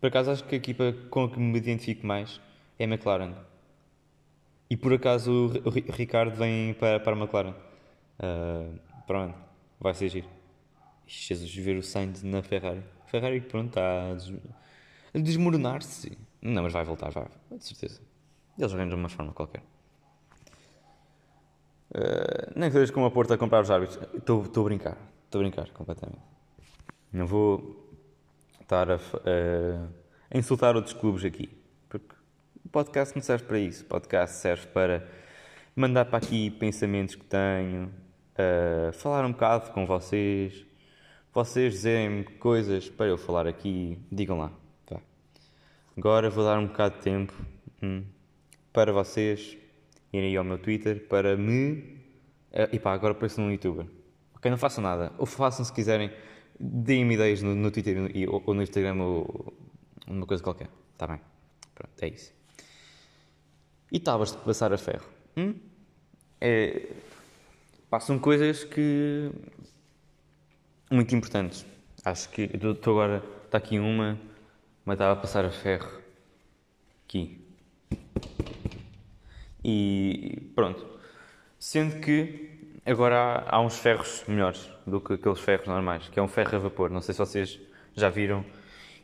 Por 0.00 0.06
acaso 0.06 0.30
acho 0.30 0.44
que 0.44 0.54
a 0.54 0.58
equipa 0.58 0.94
com 1.10 1.24
a 1.24 1.30
que 1.30 1.38
me 1.38 1.58
identifico 1.58 2.06
mais 2.06 2.40
é 2.78 2.84
a 2.84 2.88
McLaren. 2.88 3.34
E 4.68 4.76
por 4.76 4.92
acaso 4.92 5.52
o 5.64 5.70
Ricardo 5.70 6.36
vem 6.36 6.74
para, 6.74 7.00
para 7.00 7.14
a 7.14 7.18
McLaren. 7.18 7.54
Uh, 8.18 8.78
pronto, 9.06 9.36
vai 9.78 9.92
ser 9.94 10.08
giro. 10.08 10.28
Jesus, 11.06 11.52
ver 11.54 11.76
o 11.76 11.82
Sainz 11.82 12.22
na 12.22 12.42
Ferrari. 12.42 12.82
Ferrari, 13.06 13.40
pronto, 13.40 13.70
está 13.70 14.12
a 15.12 15.18
desmoronar-se. 15.18 16.16
Não, 16.42 16.62
mas 16.62 16.72
vai 16.72 16.84
voltar, 16.84 17.10
vai, 17.10 17.26
de 17.50 17.64
certeza. 17.64 18.00
Eles 18.58 18.72
vêm 18.72 18.88
de 18.88 18.94
uma 18.94 19.08
forma 19.08 19.32
qualquer. 19.32 19.62
Uh, 21.90 22.52
nem 22.54 22.70
que 22.70 22.76
seja 22.76 22.92
como 22.92 23.06
a 23.06 23.10
Porta 23.10 23.34
a 23.34 23.38
comprar 23.38 23.62
os 23.62 23.70
árbitros. 23.70 23.98
Estou 24.14 24.42
a 24.42 24.62
brincar, 24.64 24.96
estou 25.24 25.40
a 25.40 25.44
brincar 25.44 25.70
completamente. 25.70 26.22
Não 27.12 27.26
vou 27.26 27.96
estar 28.60 28.90
a, 28.90 28.94
a, 28.94 28.98
a 30.30 30.38
insultar 30.38 30.76
outros 30.76 30.94
clubes 30.94 31.24
aqui. 31.24 31.50
Porque 31.88 32.14
o 32.64 32.68
podcast 32.68 33.14
não 33.16 33.22
serve 33.22 33.44
para 33.44 33.58
isso. 33.58 33.82
O 33.84 33.86
podcast 33.86 34.36
serve 34.36 34.66
para 34.68 35.08
mandar 35.74 36.04
para 36.04 36.18
aqui 36.18 36.50
pensamentos 36.50 37.14
que 37.14 37.24
tenho, 37.24 37.86
uh, 37.86 38.92
falar 38.92 39.24
um 39.24 39.32
bocado 39.32 39.70
com 39.72 39.86
vocês, 39.86 40.64
vocês 41.32 41.72
dizerem-me 41.72 42.24
coisas 42.24 42.88
para 42.88 43.06
eu 43.06 43.18
falar 43.18 43.46
aqui, 43.46 43.98
digam 44.10 44.38
lá. 44.38 44.52
Agora 45.96 46.30
vou 46.30 46.44
dar 46.44 46.58
um 46.58 46.66
bocado 46.66 46.96
de 46.96 47.02
tempo 47.02 47.34
hum, 47.82 48.04
para 48.72 48.92
vocês 48.92 49.56
irem 50.12 50.36
ao 50.36 50.44
meu 50.44 50.58
Twitter 50.58 51.06
para 51.08 51.36
me. 51.36 51.98
E 52.72 52.78
pá, 52.78 52.92
agora 52.92 53.12
apareço 53.12 53.40
num 53.40 53.50
youtuber. 53.50 53.86
Ok, 54.34 54.50
não 54.50 54.58
façam 54.58 54.82
nada. 54.82 55.12
Ou 55.18 55.26
façam 55.26 55.64
se 55.64 55.72
quiserem 55.72 56.10
Deem-me 56.62 57.14
ideias 57.14 57.40
no, 57.40 57.54
no 57.54 57.70
Twitter 57.70 58.14
e, 58.14 58.28
ou, 58.28 58.42
ou, 58.44 58.52
no 58.52 58.62
Instagram 58.62 59.02
ou 59.02 59.54
uma 60.06 60.26
coisa 60.26 60.42
qualquer. 60.42 60.68
Está 60.92 61.06
bem. 61.06 61.18
Pronto, 61.74 62.02
é 62.02 62.08
isso. 62.08 62.34
E 63.90 63.96
estavas 63.96 64.32
de 64.32 64.36
passar 64.38 64.70
a 64.70 64.76
ferro. 64.76 65.08
Hum? 65.38 65.54
É, 66.38 66.86
passam 67.88 68.18
coisas 68.18 68.62
que. 68.62 69.30
muito 70.90 71.16
importantes. 71.16 71.64
Acho 72.04 72.28
que. 72.28 72.42
Estou 72.42 73.00
agora. 73.00 73.24
Está 73.46 73.56
aqui 73.56 73.78
uma. 73.78 74.18
Mas 74.84 74.94
estava 74.94 75.12
a 75.12 75.16
passar 75.16 75.44
a 75.44 75.50
ferro. 75.50 75.90
Aqui. 77.04 77.40
E 79.64 80.50
pronto. 80.54 80.84
Sendo 81.58 82.00
que 82.00 82.50
agora 82.86 83.16
há, 83.16 83.56
há, 83.56 83.60
uns 83.60 83.78
ferros 83.78 84.24
melhores 84.26 84.70
do 84.86 85.00
que 85.00 85.14
aqueles 85.14 85.40
ferros 85.40 85.66
normais, 85.66 86.08
que 86.08 86.18
é 86.18 86.22
um 86.22 86.28
ferro 86.28 86.56
a 86.56 86.58
vapor. 86.58 86.90
Não 86.90 87.00
sei 87.00 87.14
se 87.14 87.18
vocês 87.18 87.60
já 87.94 88.08
viram. 88.08 88.44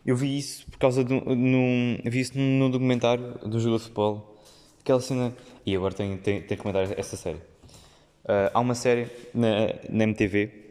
Eu 0.05 0.17
vi 0.17 0.39
isso 0.39 0.65
por 0.71 0.79
causa 0.79 1.05
de 1.05 1.13
um. 1.13 1.99
Vi 2.05 2.21
isso 2.21 2.39
num 2.39 2.71
documentário 2.71 3.35
do 3.47 3.59
jogo 3.59 3.77
de 3.77 3.83
futebol. 3.83 4.41
Aquela 4.81 5.01
cena. 5.01 5.33
E 5.65 5.75
agora 5.75 5.93
tenho, 5.93 6.17
tenho, 6.19 6.39
tenho 6.39 6.49
que 6.49 6.57
comentar 6.57 6.99
essa 6.99 7.17
série. 7.17 7.39
Uh, 8.25 8.51
há 8.55 8.61
uma 8.61 8.75
série 8.75 9.09
na, 9.35 9.49
na 9.89 10.05
MTV. 10.05 10.65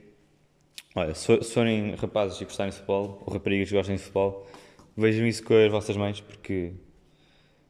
Olha, 0.95 1.13
se, 1.13 1.41
forem 1.43 1.95
rapazes 1.95 2.39
e 2.39 2.45
gostarem 2.45 2.71
de 2.71 2.77
futebol, 2.77 3.21
ou 3.25 3.33
raparigas 3.33 3.67
que 3.67 3.75
gostem 3.75 3.97
de 3.97 4.01
futebol, 4.01 4.47
vejam 4.95 5.25
isso 5.27 5.43
com 5.43 5.53
as 5.53 5.71
vossas 5.71 5.97
mães, 5.97 6.21
porque 6.21 6.73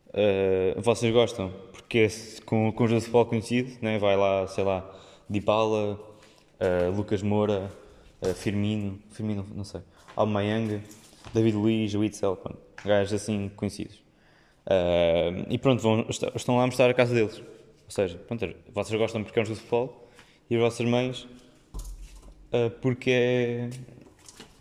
uh, 0.10 0.82
vocês 0.82 1.14
gostam. 1.14 1.52
Porque 1.72 2.08
com, 2.46 2.70
o 2.70 2.72
jogo 2.72 2.88
de 2.88 3.02
futebol 3.02 3.26
conhecido, 3.26 3.72
né? 3.82 3.98
vai 4.00 4.16
lá, 4.16 4.48
sei 4.48 4.64
lá, 4.64 4.90
Dybala, 5.30 5.94
uh, 5.96 6.96
Lucas 6.96 7.22
Moura, 7.22 7.72
uh, 8.22 8.34
Firmino, 8.34 9.00
Firmino, 9.12 9.46
não 9.54 9.64
sei, 9.64 9.82
Almayang, 10.16 10.82
David 11.34 11.56
Luiz, 11.56 11.94
Witzel, 11.94 12.38
gajos 12.84 13.14
assim 13.14 13.50
conhecidos. 13.56 14.04
Uh, 14.66 15.46
e 15.48 15.58
pronto, 15.58 15.82
vão, 15.82 16.06
estão 16.10 16.58
lá 16.58 16.64
a 16.64 16.66
mostrar 16.66 16.90
a 16.90 16.94
casa 16.94 17.14
deles. 17.14 17.40
Ou 17.40 17.92
seja, 17.92 18.18
pronto, 18.18 18.48
vocês 18.74 19.00
gostam 19.00 19.24
porque 19.24 19.38
é 19.38 19.42
um 19.44 19.46
jogo 19.46 19.56
de 19.56 19.62
futebol 19.62 20.10
e 20.50 20.56
as 20.56 20.62
vossas 20.62 20.88
mães 20.88 21.28
uh, 22.52 22.70
porque 22.82 23.12
é. 23.12 23.70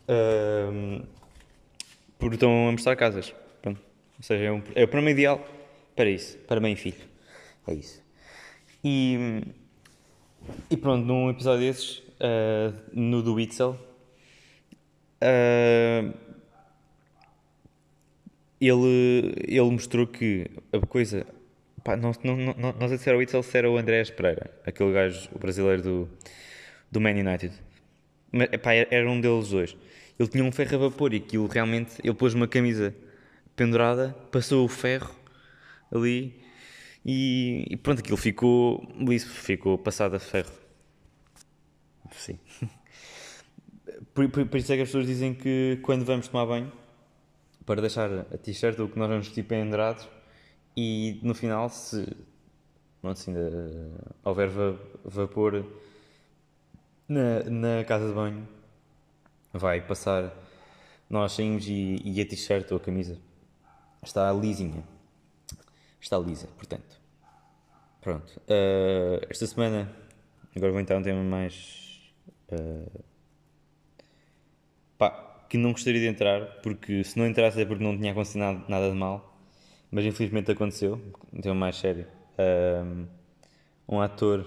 Uh, 0.06 1.02
porque 2.24 2.36
estão 2.36 2.68
a 2.68 2.72
mostrar 2.72 2.96
casas. 2.96 3.34
Pronto. 3.60 3.80
Ou 4.16 4.22
seja, 4.22 4.44
é, 4.44 4.52
um, 4.52 4.62
é 4.74 4.84
o 4.84 4.88
programa 4.88 5.10
ideal 5.10 5.46
para 5.94 6.08
isso, 6.08 6.38
para 6.38 6.68
e 6.68 6.76
filho. 6.76 7.04
É 7.66 7.74
isso. 7.74 8.02
E 8.82 9.42
e 10.70 10.76
pronto, 10.76 11.06
num 11.06 11.30
episódio 11.30 11.60
desses, 11.60 11.98
uh, 11.98 12.74
no 12.92 13.22
do 13.22 13.34
Witzel, 13.34 13.78
uh, 15.22 16.14
ele, 18.60 19.34
ele 19.46 19.70
mostrou 19.70 20.06
que 20.06 20.50
a 20.72 20.80
coisa. 20.86 21.26
Pá, 21.82 21.96
não, 21.96 22.12
não, 22.22 22.36
não, 22.36 22.72
não 22.72 22.88
sei 22.88 22.96
se 22.96 23.08
era 23.08 23.16
o 23.16 23.20
Witzel, 23.20 23.42
se 23.42 23.58
era 23.58 23.70
o 23.70 23.76
Andrés 23.76 24.10
Pereira, 24.10 24.50
aquele 24.64 24.92
gajo 24.92 25.28
brasileiro 25.38 25.82
do, 25.82 26.08
do 26.90 27.00
Man 27.00 27.10
United. 27.10 27.52
Mas, 28.32 28.48
pá, 28.62 28.72
era 28.74 29.10
um 29.10 29.20
deles 29.20 29.50
dois. 29.50 29.76
Ele 30.18 30.28
tinha 30.28 30.44
um 30.44 30.52
ferro 30.52 30.76
a 30.76 30.88
vapor 30.88 31.12
e 31.12 31.16
aquilo 31.16 31.46
realmente. 31.46 31.96
Ele 32.02 32.14
pôs 32.14 32.34
uma 32.34 32.46
camisa 32.46 32.94
pendurada, 33.56 34.14
passou 34.30 34.64
o 34.64 34.68
ferro 34.68 35.14
ali 35.92 36.44
e, 37.04 37.66
e 37.70 37.76
pronto, 37.76 37.98
aquilo 37.98 38.16
ficou 38.16 38.86
liso, 38.98 39.28
ficou 39.28 39.76
passado 39.76 40.14
a 40.16 40.18
ferro. 40.18 40.52
Sim. 42.12 42.38
Por, 44.12 44.28
por, 44.28 44.46
por, 44.46 44.58
isso 44.58 44.72
é 44.72 44.76
que 44.76 44.82
as 44.82 44.88
pessoas 44.88 45.06
dizem 45.06 45.34
que 45.34 45.80
quando 45.82 46.04
vamos 46.04 46.28
tomar 46.28 46.46
banho, 46.46 46.70
para 47.66 47.80
deixar 47.80 48.08
a 48.10 48.38
t-shirt 48.38 48.78
ou 48.78 48.88
que 48.88 48.96
nós 48.96 49.08
vamos 49.08 49.28
tipo 49.28 49.48
pendurados, 49.48 50.08
e 50.76 51.18
no 51.20 51.34
final, 51.34 51.68
se 51.68 52.06
pronto, 53.00 53.18
se 53.18 53.30
ainda 53.30 53.90
houver 54.22 54.48
va 54.48 54.78
vapor 55.04 55.66
na, 57.08 57.42
na 57.44 57.84
casa 57.84 58.06
de 58.06 58.14
banho, 58.14 58.46
vai 59.54 59.80
passar. 59.80 60.30
Nós 61.08 61.32
saímos 61.32 61.66
e, 61.68 62.00
e 62.04 62.20
a 62.20 62.26
t-shirt 62.26 62.70
ou 62.72 62.76
a 62.76 62.80
camisa 62.80 63.18
está 64.02 64.30
lisinha 64.32 64.84
está 66.04 66.18
lisa, 66.18 66.46
portanto. 66.56 67.00
Pronto. 68.00 68.30
Uh, 68.48 69.24
esta 69.30 69.46
semana, 69.46 69.90
agora 70.54 70.70
vou 70.70 70.80
entrar 70.80 70.98
um 70.98 71.02
tema 71.02 71.22
mais. 71.22 72.12
Uh, 72.52 73.02
pá, 74.98 75.46
que 75.48 75.56
não 75.56 75.72
gostaria 75.72 76.00
de 76.00 76.06
entrar, 76.06 76.60
porque 76.62 77.02
se 77.02 77.18
não 77.18 77.26
entrasse 77.26 77.60
é 77.60 77.64
porque 77.64 77.82
não 77.82 77.96
tinha 77.96 78.12
acontecido 78.12 78.40
nada, 78.40 78.64
nada 78.68 78.90
de 78.90 78.96
mal, 78.96 79.38
mas 79.90 80.04
infelizmente 80.04 80.50
aconteceu. 80.50 81.00
Um 81.32 81.40
tema 81.40 81.54
mais 81.54 81.76
sério. 81.76 82.06
um, 82.38 83.06
um 83.88 84.00
ator, 84.00 84.40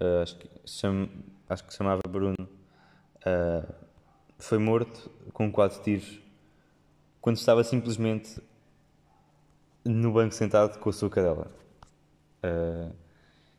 uh, 0.00 0.22
acho, 0.22 0.38
que 0.38 0.48
chama, 0.66 1.08
acho 1.48 1.64
que 1.64 1.72
se 1.72 1.76
chamava 1.76 2.00
Bruno, 2.08 2.36
uh, 2.38 3.74
foi 4.42 4.58
morto 4.58 5.08
com 5.32 5.50
quatro 5.50 5.80
tiros 5.82 6.20
quando 7.20 7.36
estava 7.36 7.62
simplesmente 7.62 8.42
no 9.84 10.12
banco 10.12 10.34
sentado 10.34 10.78
com 10.80 10.90
a 10.90 10.92
sua 10.92 11.08
cadela. 11.08 11.50
Uh, 12.42 12.92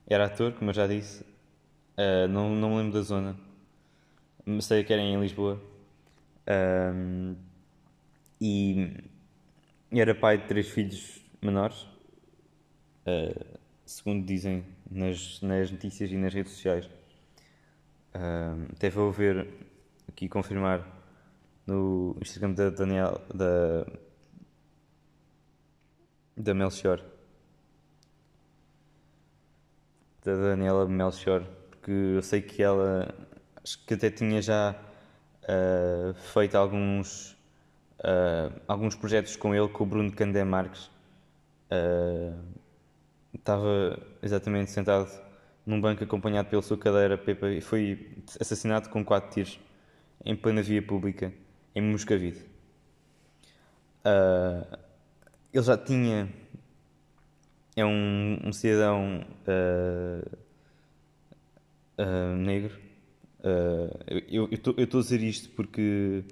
era 0.06 0.26
ator, 0.26 0.52
como 0.54 0.72
eu 0.72 0.74
já 0.74 0.86
disse, 0.86 1.24
uh, 1.24 2.28
não, 2.30 2.50
não 2.50 2.72
me 2.72 2.78
lembro 2.78 2.94
da 2.94 3.02
zona, 3.02 3.38
sei 4.62 4.84
que 4.84 4.92
era 4.92 5.02
em 5.02 5.20
Lisboa. 5.20 5.60
Um, 6.94 7.36
e 8.42 8.92
era 9.90 10.14
pai 10.14 10.38
de 10.38 10.48
três 10.48 10.68
filhos 10.68 11.24
menores, 11.42 11.84
uh, 13.08 13.58
segundo 13.86 14.26
dizem 14.26 14.66
nas, 14.92 15.42
nas 15.42 15.72
notícias 15.72 16.12
e 16.12 16.18
nas 16.18 16.34
redes 16.34 16.52
sociais. 16.52 16.86
Uh, 18.14 18.68
até 18.74 18.90
vou 18.90 19.10
ver 19.12 19.48
aqui 20.14 20.30
confirmar 20.30 20.86
no 21.66 22.16
Instagram 22.22 22.54
da 22.54 22.70
Daniel 22.70 23.22
da 23.34 23.86
da 26.38 26.54
Melchior. 26.54 27.02
Da 30.24 30.36
Daniela 30.36 30.88
Melchior 30.88 31.44
porque 31.70 31.92
eu 31.92 32.22
sei 32.22 32.42
que 32.42 32.64
ela 32.64 33.14
acho 33.62 33.86
que 33.86 33.94
até 33.94 34.10
tinha 34.10 34.42
já 34.42 34.76
uh, 35.44 36.14
feito 36.14 36.56
alguns 36.56 37.32
uh, 38.00 38.62
alguns 38.68 38.96
projetos 38.96 39.36
com 39.36 39.54
ele 39.54 39.68
com 39.68 39.84
o 39.84 39.88
Bruno 39.88 40.12
Candé 40.12 40.44
Marques. 40.44 40.90
Uh, 41.72 42.40
estava 43.34 44.00
exatamente 44.22 44.72
sentado 44.72 45.10
num 45.66 45.82
banco 45.82 46.04
acompanhado 46.04 46.50
pela 46.50 46.62
sua 46.62 46.78
cadeira 46.78 47.18
Pepa 47.18 47.50
e 47.50 47.62
foi 47.62 48.16
assassinado 48.40 48.90
com 48.90 49.04
quatro 49.04 49.32
tiros 49.32 49.60
em 50.26 50.36
plena 50.36 50.62
via 50.62 50.82
pública 50.82 51.34
em 51.76 51.82
Moscavide. 51.82 52.40
Uh, 54.06 54.78
ele 55.52 55.64
já 55.64 55.78
tinha. 55.78 56.30
É 57.76 57.84
um, 57.84 58.40
um 58.44 58.54
cidadão 58.54 59.26
uh, 59.48 60.38
uh, 61.98 62.36
negro. 62.38 62.80
eu 64.30 64.48
estou 64.52 65.00
a 65.00 65.02
dizer 65.02 65.22
isto 65.24 65.50
porque 65.56 66.24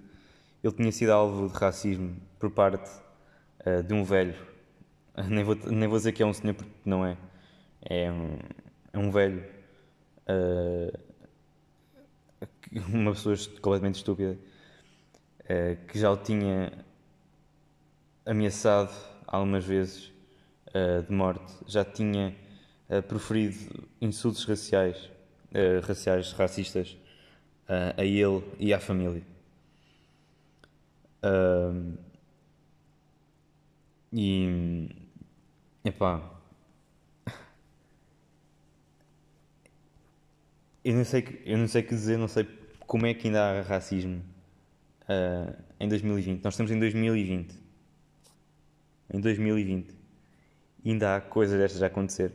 ele 0.63 0.73
tinha 0.75 0.91
sido 0.91 1.11
alvo 1.11 1.47
de 1.47 1.57
racismo 1.57 2.15
por 2.39 2.51
parte 2.51 2.91
de 3.87 3.93
um 3.93 4.03
velho. 4.03 4.35
Nem 5.27 5.43
vou, 5.43 5.55
nem 5.55 5.87
vou 5.89 5.97
dizer 5.97 6.11
que 6.11 6.21
é 6.21 6.25
um 6.25 6.33
senhor 6.33 6.53
porque 6.53 6.71
não 6.85 7.03
é. 7.03 7.17
É 7.81 8.11
um, 8.11 8.37
é 8.93 8.99
um 8.99 9.09
velho. 9.09 9.43
uma 12.87 13.11
pessoa 13.11 13.35
completamente 13.61 13.95
estúpida 13.95 14.37
uh, 15.41 15.85
que 15.87 15.99
já 15.99 16.09
o 16.09 16.17
tinha 16.17 16.71
ameaçado 18.25 18.93
algumas 19.27 19.65
vezes 19.65 20.11
uh, 20.67 21.03
de 21.05 21.11
morte, 21.11 21.53
já 21.67 21.83
tinha 21.83 22.33
uh, 22.89 23.03
proferido 23.03 23.89
insultos 23.99 24.45
raciais, 24.45 25.09
raciais, 25.85 26.31
racistas 26.31 26.97
a 27.67 28.05
ele 28.05 28.41
e 28.57 28.73
à 28.73 28.79
família. 28.79 29.21
e 34.13 34.89
epá, 35.83 36.21
eu 40.85 40.95
não 40.95 41.03
sei 41.05 41.41
eu 41.45 41.57
não 41.57 41.67
sei 41.67 41.83
que 41.83 41.89
dizer, 41.89 42.17
não 42.17 42.27
sei 42.29 42.45
como 42.91 43.05
é 43.05 43.13
que 43.13 43.27
ainda 43.27 43.41
há 43.41 43.61
racismo 43.61 44.21
uh, 45.03 45.55
em 45.79 45.87
2020. 45.87 46.43
Nós 46.43 46.55
estamos 46.55 46.73
em 46.73 46.77
2020. 46.77 47.55
Em 49.13 49.21
2020. 49.21 49.95
E 50.83 50.91
ainda 50.91 51.15
há 51.15 51.21
coisas 51.21 51.57
destas 51.57 51.81
a 51.81 51.85
acontecer. 51.85 52.33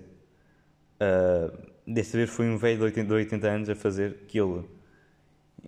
Uh, 0.94 1.54
desta 1.86 2.16
vez 2.16 2.30
foi 2.30 2.48
um 2.48 2.56
velho 2.56 2.78
de 2.78 2.84
80, 2.84 3.06
de 3.06 3.12
80 3.12 3.46
anos 3.46 3.68
a 3.68 3.74
fazer 3.74 4.18
aquilo. 4.24 4.66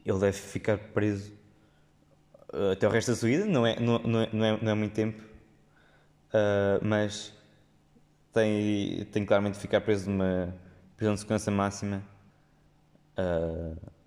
Ele 0.06 0.18
deve 0.20 0.38
ficar 0.38 0.78
preso 0.78 1.34
uh, 2.54 2.72
até 2.72 2.88
o 2.88 2.90
resto 2.90 3.10
da 3.10 3.16
sua 3.18 3.28
vida. 3.28 3.44
Não 3.44 3.66
é, 3.66 3.78
não 3.78 3.96
é, 3.96 4.28
não 4.32 4.44
é, 4.46 4.62
não 4.62 4.70
é 4.72 4.74
muito 4.74 4.94
tempo. 4.94 5.22
Uh, 6.30 6.80
mas 6.80 7.34
tem, 8.32 9.04
tem 9.12 9.26
claramente 9.26 9.56
de 9.56 9.60
ficar 9.60 9.82
preso 9.82 10.08
numa 10.10 10.56
prisão 10.96 11.12
de 11.12 11.20
segurança 11.20 11.50
máxima. 11.50 12.02
Uh, 13.18 13.97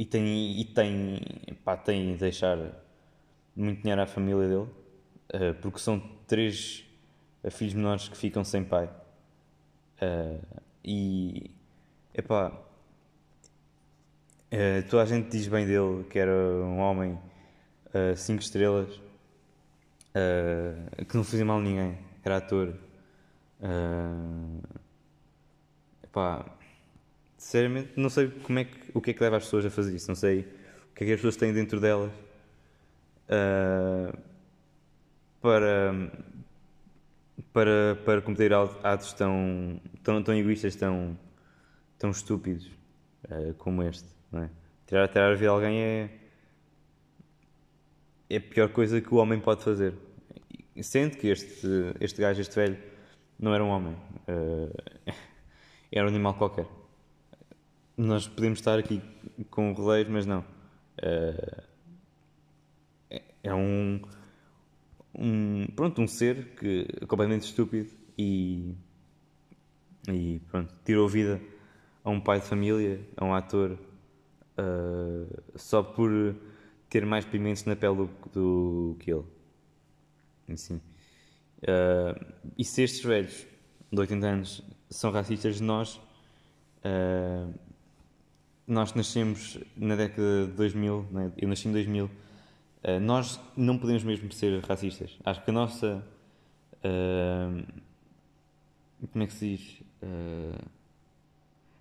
e 0.00 0.04
tem, 0.06 0.58
e 0.58 0.64
tem, 0.64 1.20
pá, 1.62 1.76
tem 1.76 2.14
de 2.14 2.20
deixar 2.20 2.56
muito 3.54 3.82
dinheiro 3.82 4.00
à 4.00 4.06
família 4.06 4.48
dele, 4.48 4.62
uh, 4.62 5.54
porque 5.60 5.78
são 5.78 6.00
três 6.26 6.86
filhos 7.50 7.74
menores 7.74 8.08
que 8.08 8.16
ficam 8.16 8.42
sem 8.42 8.64
pai. 8.64 8.88
Uh, 10.00 10.62
e, 10.82 11.50
epá, 12.14 12.48
uh, 12.48 12.62
toda 14.88 15.02
a 15.02 15.06
gente 15.06 15.28
diz 15.28 15.46
bem 15.48 15.66
dele 15.66 16.04
que 16.04 16.18
era 16.18 16.32
um 16.32 16.78
homem 16.78 17.18
uh, 17.92 18.16
cinco 18.16 18.40
estrelas, 18.40 18.98
que 21.06 21.14
não 21.14 21.24
fazia 21.24 21.44
mal 21.44 21.58
a 21.58 21.60
ninguém, 21.60 21.98
era 22.24 22.38
ator. 22.38 22.74
Uh, 23.60 24.62
epá, 26.02 26.58
sinceramente, 27.40 27.92
não 27.96 28.10
sei 28.10 28.28
como 28.28 28.58
é 28.58 28.64
que, 28.64 28.76
o 28.92 29.00
que 29.00 29.10
é 29.12 29.14
que 29.14 29.22
leva 29.22 29.38
as 29.38 29.44
pessoas 29.44 29.64
a 29.64 29.70
fazer 29.70 29.96
isso. 29.96 30.08
Não 30.08 30.14
sei 30.14 30.40
o 30.40 30.94
que 30.94 31.04
é 31.04 31.06
que 31.06 31.12
as 31.12 31.16
pessoas 31.16 31.36
têm 31.36 31.54
dentro 31.54 31.80
delas 31.80 32.12
uh, 33.30 34.18
para, 35.40 36.12
para, 37.50 37.98
para 38.04 38.20
cometer 38.20 38.52
atos 38.52 39.14
tão, 39.14 39.80
tão, 40.02 40.22
tão 40.22 40.34
egoístas, 40.34 40.76
tão, 40.76 41.18
tão 41.98 42.10
estúpidos 42.10 42.66
uh, 43.24 43.54
como 43.54 43.82
este. 43.84 44.06
Não 44.30 44.42
é? 44.42 44.50
Tirar, 44.86 45.08
tirar 45.08 45.28
a 45.28 45.34
vida 45.34 45.44
de 45.44 45.46
alguém 45.46 45.80
é, 45.80 46.10
é 48.28 48.36
a 48.36 48.40
pior 48.40 48.68
coisa 48.68 49.00
que 49.00 49.14
o 49.14 49.16
homem 49.16 49.40
pode 49.40 49.64
fazer. 49.64 49.94
Sendo 50.82 51.16
que 51.16 51.28
este, 51.28 51.66
este 52.00 52.20
gajo, 52.20 52.42
este 52.42 52.54
velho, 52.54 52.76
não 53.38 53.54
era 53.54 53.64
um 53.64 53.68
homem. 53.68 53.94
Uh, 54.28 54.70
era 55.90 56.04
um 56.04 56.08
animal 56.08 56.34
qualquer 56.34 56.66
nós 58.00 58.26
podemos 58.26 58.58
estar 58.58 58.78
aqui 58.78 59.02
com 59.50 59.72
roleiros, 59.72 60.10
mas 60.10 60.26
não. 60.26 60.40
Uh, 60.98 61.62
é 63.42 63.54
um, 63.54 64.00
um, 65.14 65.66
pronto, 65.76 66.00
um 66.00 66.08
ser 66.08 66.54
que 66.56 66.86
é 67.00 67.06
completamente 67.06 67.42
estúpido 67.42 67.90
e, 68.16 68.74
e 70.08 70.40
pronto, 70.50 70.74
tirou 70.84 71.08
vida 71.08 71.40
a 72.02 72.10
um 72.10 72.20
pai 72.20 72.40
de 72.40 72.46
família, 72.46 73.00
a 73.16 73.24
um 73.24 73.34
ator, 73.34 73.72
uh, 74.58 75.42
só 75.56 75.82
por 75.82 76.36
ter 76.88 77.04
mais 77.04 77.24
pimentos 77.24 77.64
na 77.64 77.76
pele 77.76 77.96
do, 77.96 78.10
do 78.32 78.96
que 78.98 79.10
ele. 79.12 79.24
Assim. 80.50 80.76
Uh, 81.62 82.34
e 82.56 82.64
se 82.64 82.82
estes 82.82 83.04
velhos 83.04 83.46
de 83.92 84.00
80 84.00 84.26
anos 84.26 84.62
são 84.88 85.10
racistas, 85.10 85.60
nós 85.60 85.96
uh, 85.96 87.69
nós 88.70 88.94
nascemos 88.94 89.58
na 89.76 89.96
década 89.96 90.46
de 90.46 90.52
2000, 90.52 91.06
né? 91.10 91.32
eu 91.36 91.48
nasci 91.48 91.66
em 91.66 91.72
2000, 91.72 92.04
uh, 92.04 92.10
eh, 92.84 93.00
nós 93.00 93.40
não 93.56 93.76
podemos 93.76 94.04
mesmo 94.04 94.30
ser 94.32 94.60
racistas. 94.64 95.18
Acho 95.24 95.42
que 95.42 95.50
a 95.50 95.52
nossa. 95.52 96.06
Uh, 96.76 97.66
como 99.10 99.24
é 99.24 99.26
que 99.26 99.32
se 99.32 99.56
diz? 99.56 99.80
Uh, 100.00 100.64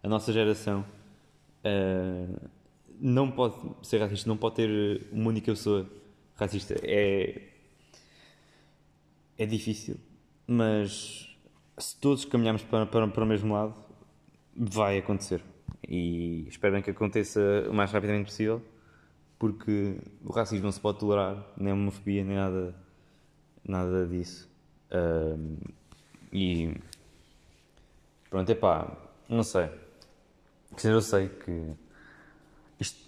a 0.02 0.10
nossa 0.10 0.34
geração 0.34 0.84
não 3.00 3.30
pode 3.30 3.56
ser 3.84 4.00
racista, 4.00 4.28
não 4.28 4.38
pode 4.38 4.56
ter 4.56 5.08
uma 5.12 5.30
única 5.30 5.52
pessoa 5.52 5.88
racista. 6.36 6.76
É. 6.84 7.50
É 9.38 9.46
difícil, 9.46 9.96
mas 10.46 11.38
se 11.78 11.96
todos 11.98 12.26
caminharmos 12.26 12.64
para, 12.64 12.86
para, 12.86 13.08
para 13.08 13.24
o 13.24 13.28
mesmo 13.28 13.54
lado, 13.54 13.74
vai 14.54 14.98
acontecer 14.98 15.42
e 15.88 16.48
espero 16.48 16.74
bem 16.74 16.82
que 16.82 16.92
aconteça 16.92 17.40
o 17.70 17.74
mais 17.74 17.92
rapidamente 17.92 18.26
possível, 18.26 18.62
porque 19.38 19.96
o 20.24 20.32
racismo 20.32 20.66
não 20.66 20.72
se 20.72 20.80
pode 20.80 21.00
tolerar, 21.00 21.46
nem 21.58 21.72
a 21.72 21.76
homofobia, 21.76 22.24
nem 22.24 22.36
nada, 22.36 22.76
nada 23.64 24.06
disso. 24.06 24.50
Um, 24.92 25.58
e 26.34 26.76
pronto, 28.30 28.52
é 28.52 28.56
pá, 28.56 28.92
não 29.28 29.44
sei. 29.44 29.70
Eu 30.84 31.02
sei 31.02 31.30
que 31.30 31.74
isto. 32.80 33.00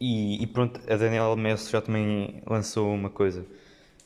E, 0.00 0.42
e 0.42 0.46
pronto, 0.46 0.80
a 0.90 0.96
Daniela 0.96 1.36
Messi 1.36 1.70
já 1.70 1.80
também 1.80 2.42
lançou 2.46 2.92
uma 2.92 3.10
coisa. 3.10 3.46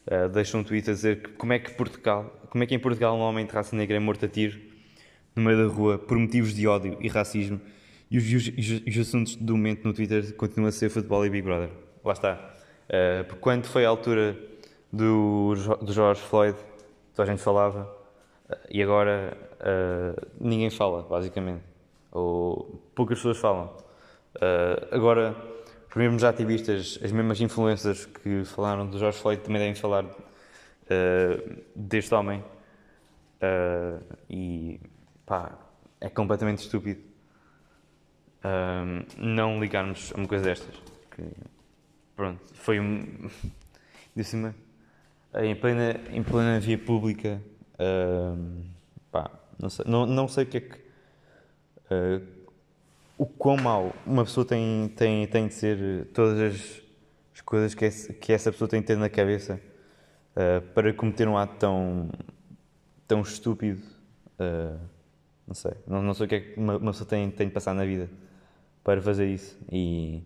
Uh, 0.07 0.29
deixou 0.29 0.61
um 0.61 0.65
tweet 0.65 0.91
a 0.91 0.93
dizer 0.93 1.23
que 1.23 1.31
como 1.31 1.53
é 1.53 1.59
que 1.59 1.73
Portugal, 1.75 2.25
como 2.51 2.63
é 2.63 2.67
que 2.67 2.75
em 2.75 2.79
Portugal 2.79 3.17
um 3.17 3.21
homem 3.21 3.47
de 3.47 3.53
raça 3.53 3.75
negra 3.75 3.97
é 3.97 4.01
morto 4.01 4.25
a 4.25 4.29
tiro 4.29 4.61
no 5.35 5.43
meio 5.43 5.57
da 5.57 5.73
rua 5.73 5.99
por 5.99 6.17
motivos 6.17 6.55
de 6.55 6.67
ódio 6.67 6.97
e 7.01 7.09
racismo 7.09 7.61
e 8.11 8.19
os, 8.19 8.25
os, 8.25 8.83
os 8.87 8.99
assuntos 8.99 9.37
do 9.37 9.57
momento 9.57 9.85
no 9.85 9.93
Twitter 9.93 10.35
continuam 10.37 10.69
a 10.69 10.73
ser 10.73 10.89
futebol 10.91 11.25
e 11.27 11.31
Big 11.31 11.43
Brother. 11.43 11.71
Lá 12.05 12.13
está. 12.13 12.35
Uh, 12.87 13.25
porque 13.25 13.41
quando 13.41 13.67
foi 13.67 13.85
a 13.85 13.89
altura 13.89 14.37
do, 14.93 15.55
do 15.83 15.93
George 15.93 16.21
Floyd, 16.21 16.57
toda 17.15 17.29
a 17.29 17.33
gente 17.35 17.43
falava 17.43 17.93
uh, 18.49 18.55
e 18.71 18.81
agora 18.81 19.37
uh, 19.61 20.27
ninguém 20.41 20.71
fala, 20.71 21.03
basicamente. 21.03 21.65
Ou 22.13 22.81
poucas 22.95 23.19
pessoas 23.19 23.39
falam. 23.39 23.77
agora, 24.91 25.37
os 25.91 25.97
mesmos 25.97 26.25
ativistas, 26.25 26.99
as 27.03 27.13
mesmas 27.13 27.41
influências 27.41 28.07
que 28.07 28.43
falaram 28.45 28.87
do 28.87 28.99
George 28.99 29.19
Floyd 29.19 29.43
também 29.43 29.61
devem 29.61 29.75
falar 29.75 30.07
deste 31.75 32.15
homem. 32.15 32.43
e 34.31 34.81
pá, 35.27 35.59
é 36.01 36.09
completamente 36.09 36.61
estúpido 36.61 37.03
um, 38.47 39.05
não 39.17 39.61
ligarmos 39.61 40.13
a 40.15 40.19
uma 40.19 40.29
coisa 40.29 40.45
destas. 40.45 40.75
Que, 41.11 41.23
pronto, 42.15 42.41
foi 42.55 42.79
um. 42.79 43.29
de 44.15 44.25
cima, 44.25 44.55
em 45.35 45.55
plena, 45.55 46.01
em 46.11 46.23
plena 46.23 46.59
via 46.59 46.79
pública, 46.79 47.43
um, 47.79 48.63
pá, 49.11 49.31
não 49.59 49.69
sei, 49.69 49.85
não, 49.87 50.07
não 50.07 50.29
sei 50.29 50.45
o 50.45 50.47
que 50.47 50.57
é 50.57 50.61
que. 50.61 50.87
Uh, 51.91 52.47
o 53.19 53.25
quão 53.25 53.57
mau 53.57 53.95
uma 54.07 54.25
pessoa 54.25 54.45
tem, 54.45 54.93
tem, 54.97 55.27
tem 55.27 55.49
de 55.49 55.55
ser 55.55 56.07
todas 56.13 56.39
as, 56.39 56.83
as 57.35 57.41
coisas 57.41 57.75
que, 57.75 57.85
esse, 57.85 58.13
que 58.13 58.33
essa 58.33 58.51
pessoa 58.53 58.69
tem 58.69 58.81
de 58.81 58.87
ter 58.87 58.97
na 58.97 59.09
cabeça 59.09 59.61
uh, 60.33 60.61
para 60.73 60.93
cometer 60.93 61.27
um 61.29 61.37
ato 61.37 61.57
tão, 61.57 62.11
tão 63.07 63.21
estúpido. 63.23 63.83
Uh, 64.39 64.79
não 65.47 65.55
sei, 65.55 65.73
não, 65.87 66.03
não 66.03 66.15
sei 66.15 66.27
o 66.27 66.29
que 66.29 66.35
é 66.35 66.41
que 66.41 66.59
uma, 66.59 66.77
uma 66.77 66.91
pessoa 66.93 67.09
tem, 67.09 67.31
tem 67.31 67.47
de 67.49 67.55
passar 67.55 67.75
na 67.75 67.85
vida 67.85 68.11
para 68.87 69.03
fazer 69.03 69.27
isso. 69.27 69.59
E, 69.69 70.23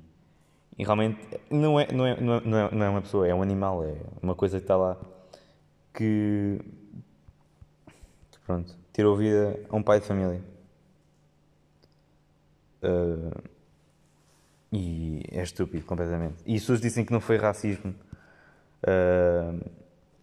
e 0.77 0.85
realmente 0.85 1.19
não 1.51 1.81
é, 1.81 1.91
não, 1.91 2.07
é, 2.07 2.21
não, 2.21 2.59
é, 2.59 2.71
não 2.75 2.85
é 2.85 2.89
uma 2.91 3.01
pessoa, 3.01 3.27
é 3.27 3.35
um 3.35 3.41
animal, 3.41 3.83
é 3.83 3.97
uma 4.21 4.35
coisa 4.35 4.59
que 4.59 4.65
está 4.65 4.77
lá 4.77 4.99
que, 5.95 6.61
pronto, 8.47 8.77
tirou 8.93 9.17
vida 9.17 9.59
a 9.67 9.75
um 9.75 9.83
pai 9.83 9.99
de 9.99 10.07
família. 10.07 10.43
Uh, 12.83 13.43
e 14.71 15.23
é 15.33 15.43
estúpido 15.43 15.87
completamente. 15.87 16.43
E 16.45 16.55
as 16.55 16.61
pessoas 16.61 16.83
dizem 16.83 17.03
que 17.03 17.13
não 17.15 17.21
foi 17.21 17.39
racismo. 17.39 17.95
Uh, 18.85 19.71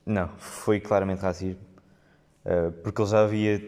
não, 0.05 0.29
foi 0.37 0.79
claramente 0.79 1.21
racismo. 1.21 1.61
Uh, 2.45 2.71
porque 2.83 3.01
ele 3.01 3.09
já 3.09 3.23
havia 3.23 3.59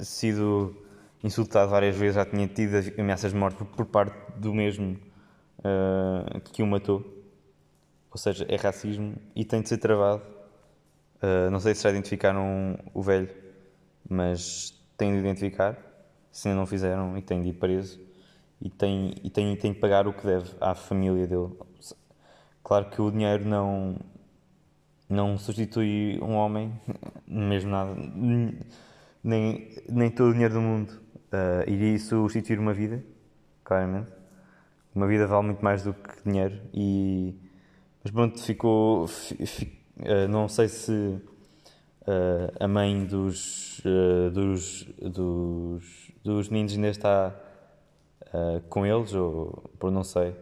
sido 0.00 0.85
insultado 1.22 1.70
várias 1.70 1.96
vezes, 1.96 2.16
já 2.16 2.24
tinha 2.24 2.46
tido 2.46 2.74
ameaças 2.98 3.32
de 3.32 3.38
morte 3.38 3.64
por, 3.64 3.86
parte 3.86 4.14
do 4.36 4.52
mesmo 4.54 4.98
uh, 5.58 6.40
que 6.52 6.62
o 6.62 6.66
matou. 6.66 7.04
Ou 8.10 8.18
seja, 8.18 8.46
é 8.48 8.56
racismo 8.56 9.14
e 9.34 9.44
tem 9.44 9.60
de 9.60 9.68
ser 9.68 9.78
travado. 9.78 10.22
Uh, 11.16 11.50
não 11.50 11.60
sei 11.60 11.74
se 11.74 11.82
já 11.82 11.90
identificaram 11.90 12.78
o 12.94 13.02
velho, 13.02 13.28
mas 14.08 14.74
têm 14.96 15.12
de 15.12 15.18
identificar. 15.18 15.76
Se 16.30 16.48
ainda 16.48 16.60
não 16.60 16.66
fizeram, 16.66 17.16
e 17.16 17.22
têm 17.22 17.42
de 17.42 17.48
ir 17.48 17.54
preso. 17.54 17.98
E 18.60 18.68
tem, 18.70 19.14
e 19.22 19.30
tem, 19.30 19.54
tem 19.56 19.72
de 19.72 19.78
pagar 19.78 20.06
o 20.06 20.12
que 20.12 20.26
deve 20.26 20.50
à 20.60 20.74
família 20.74 21.26
dele. 21.26 21.50
Claro 22.62 22.90
que 22.90 23.00
o 23.00 23.10
dinheiro 23.10 23.44
não, 23.44 23.96
não 25.08 25.38
substitui 25.38 26.18
um 26.22 26.34
homem, 26.34 26.72
mesmo 27.26 27.70
nada, 27.70 27.94
nem, 29.22 29.70
nem 29.88 30.10
todo 30.10 30.30
o 30.30 30.32
dinheiro 30.32 30.54
do 30.54 30.60
mundo 30.60 31.05
uh, 31.36 31.70
iria 31.70 31.98
substituir 31.98 32.58
uma 32.58 32.72
vida, 32.72 33.02
claramente. 33.62 34.10
Uma 34.94 35.06
vida 35.06 35.26
vale 35.26 35.46
muito 35.46 35.62
mais 35.62 35.82
do 35.82 35.92
que 35.92 36.22
dinheiro. 36.24 36.58
E, 36.72 37.34
mas 38.02 38.12
pronto, 38.12 38.42
ficou. 38.42 39.06
Fico, 39.06 39.76
uh, 40.00 40.28
não 40.28 40.48
sei 40.48 40.68
se 40.68 40.92
uh, 40.92 42.52
a 42.58 42.66
mãe 42.66 43.04
dos, 43.04 43.82
dos, 44.32 44.84
dos, 45.00 46.12
dos 46.24 46.52
ainda 46.52 46.88
está 46.88 47.34
com 48.68 48.84
eles, 48.84 49.14
ou 49.14 49.70
por 49.78 49.90
não 49.90 50.02
sei. 50.02 50.34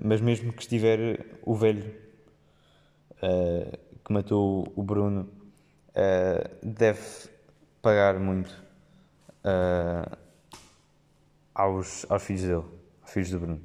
mas 0.00 0.20
mesmo 0.20 0.52
que 0.52 0.62
estiver 0.62 1.26
o 1.42 1.54
velho 1.54 1.94
que 4.04 4.12
matou 4.12 4.70
o 4.76 4.82
Bruno, 4.82 5.28
deve 6.62 7.00
pagar 7.80 8.20
muito 8.20 8.63
uh, 9.44 10.16
aos, 11.54 12.06
aos 12.08 12.22
filhos 12.22 12.42
dele, 12.42 12.64
aos 13.02 13.10
filhos 13.12 13.30
do 13.30 13.40
Bruno. 13.40 13.60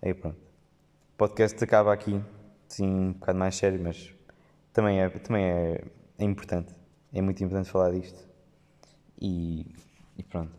Aí 0.00 0.14
pronto. 0.14 0.36
O 0.36 1.16
podcast 1.16 1.62
acaba 1.62 1.92
aqui, 1.92 2.20
sim, 2.66 2.86
um 2.86 3.12
bocado 3.12 3.38
mais 3.38 3.54
sério, 3.54 3.80
mas 3.82 4.12
também 4.72 5.00
é, 5.00 5.08
também 5.08 5.44
é, 5.44 5.84
é 6.18 6.24
importante. 6.24 6.74
É 7.12 7.20
muito 7.20 7.42
importante 7.44 7.70
falar 7.70 7.92
disto. 7.92 8.26
E, 9.20 9.66
e 10.16 10.22
pronto. 10.22 10.52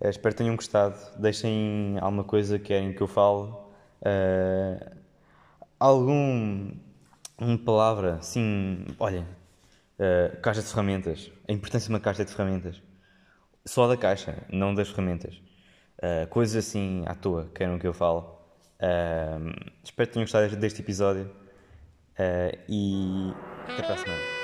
Uh, 0.00 0.08
espero 0.08 0.34
que 0.34 0.38
tenham 0.38 0.56
gostado. 0.56 0.96
Deixem 1.18 1.98
alguma 2.00 2.24
coisa 2.24 2.58
que 2.58 2.66
querem 2.66 2.94
que 2.94 3.02
eu 3.02 3.08
fale. 3.08 3.50
Uh, 4.00 4.96
algum 5.78 6.72
uma 7.40 7.58
palavra, 7.58 8.20
sim, 8.20 8.84
olha, 8.98 9.26
uh, 9.98 10.40
caixa 10.42 10.60
de 10.60 10.68
ferramentas, 10.68 11.32
a 11.48 11.52
importância 11.52 11.86
de 11.86 11.94
uma 11.94 12.00
caixa 12.00 12.24
de 12.24 12.32
ferramentas. 12.32 12.82
Só 13.64 13.86
da 13.86 13.96
caixa, 13.96 14.36
não 14.50 14.74
das 14.74 14.88
ferramentas. 14.88 15.40
Uh, 15.98 16.26
coisas 16.28 16.56
assim 16.56 17.04
à 17.06 17.14
toa, 17.14 17.50
queiram 17.54 17.78
que 17.78 17.86
eu 17.86 17.92
fale. 17.92 18.20
Uh, 18.20 19.52
espero 19.84 20.08
que 20.08 20.14
tenham 20.14 20.24
gostado 20.24 20.56
deste 20.56 20.80
episódio 20.80 21.24
uh, 21.24 22.58
e 22.68 23.32
até 23.68 23.82
para 23.82 23.94
a 23.94 23.98
semana. 23.98 24.39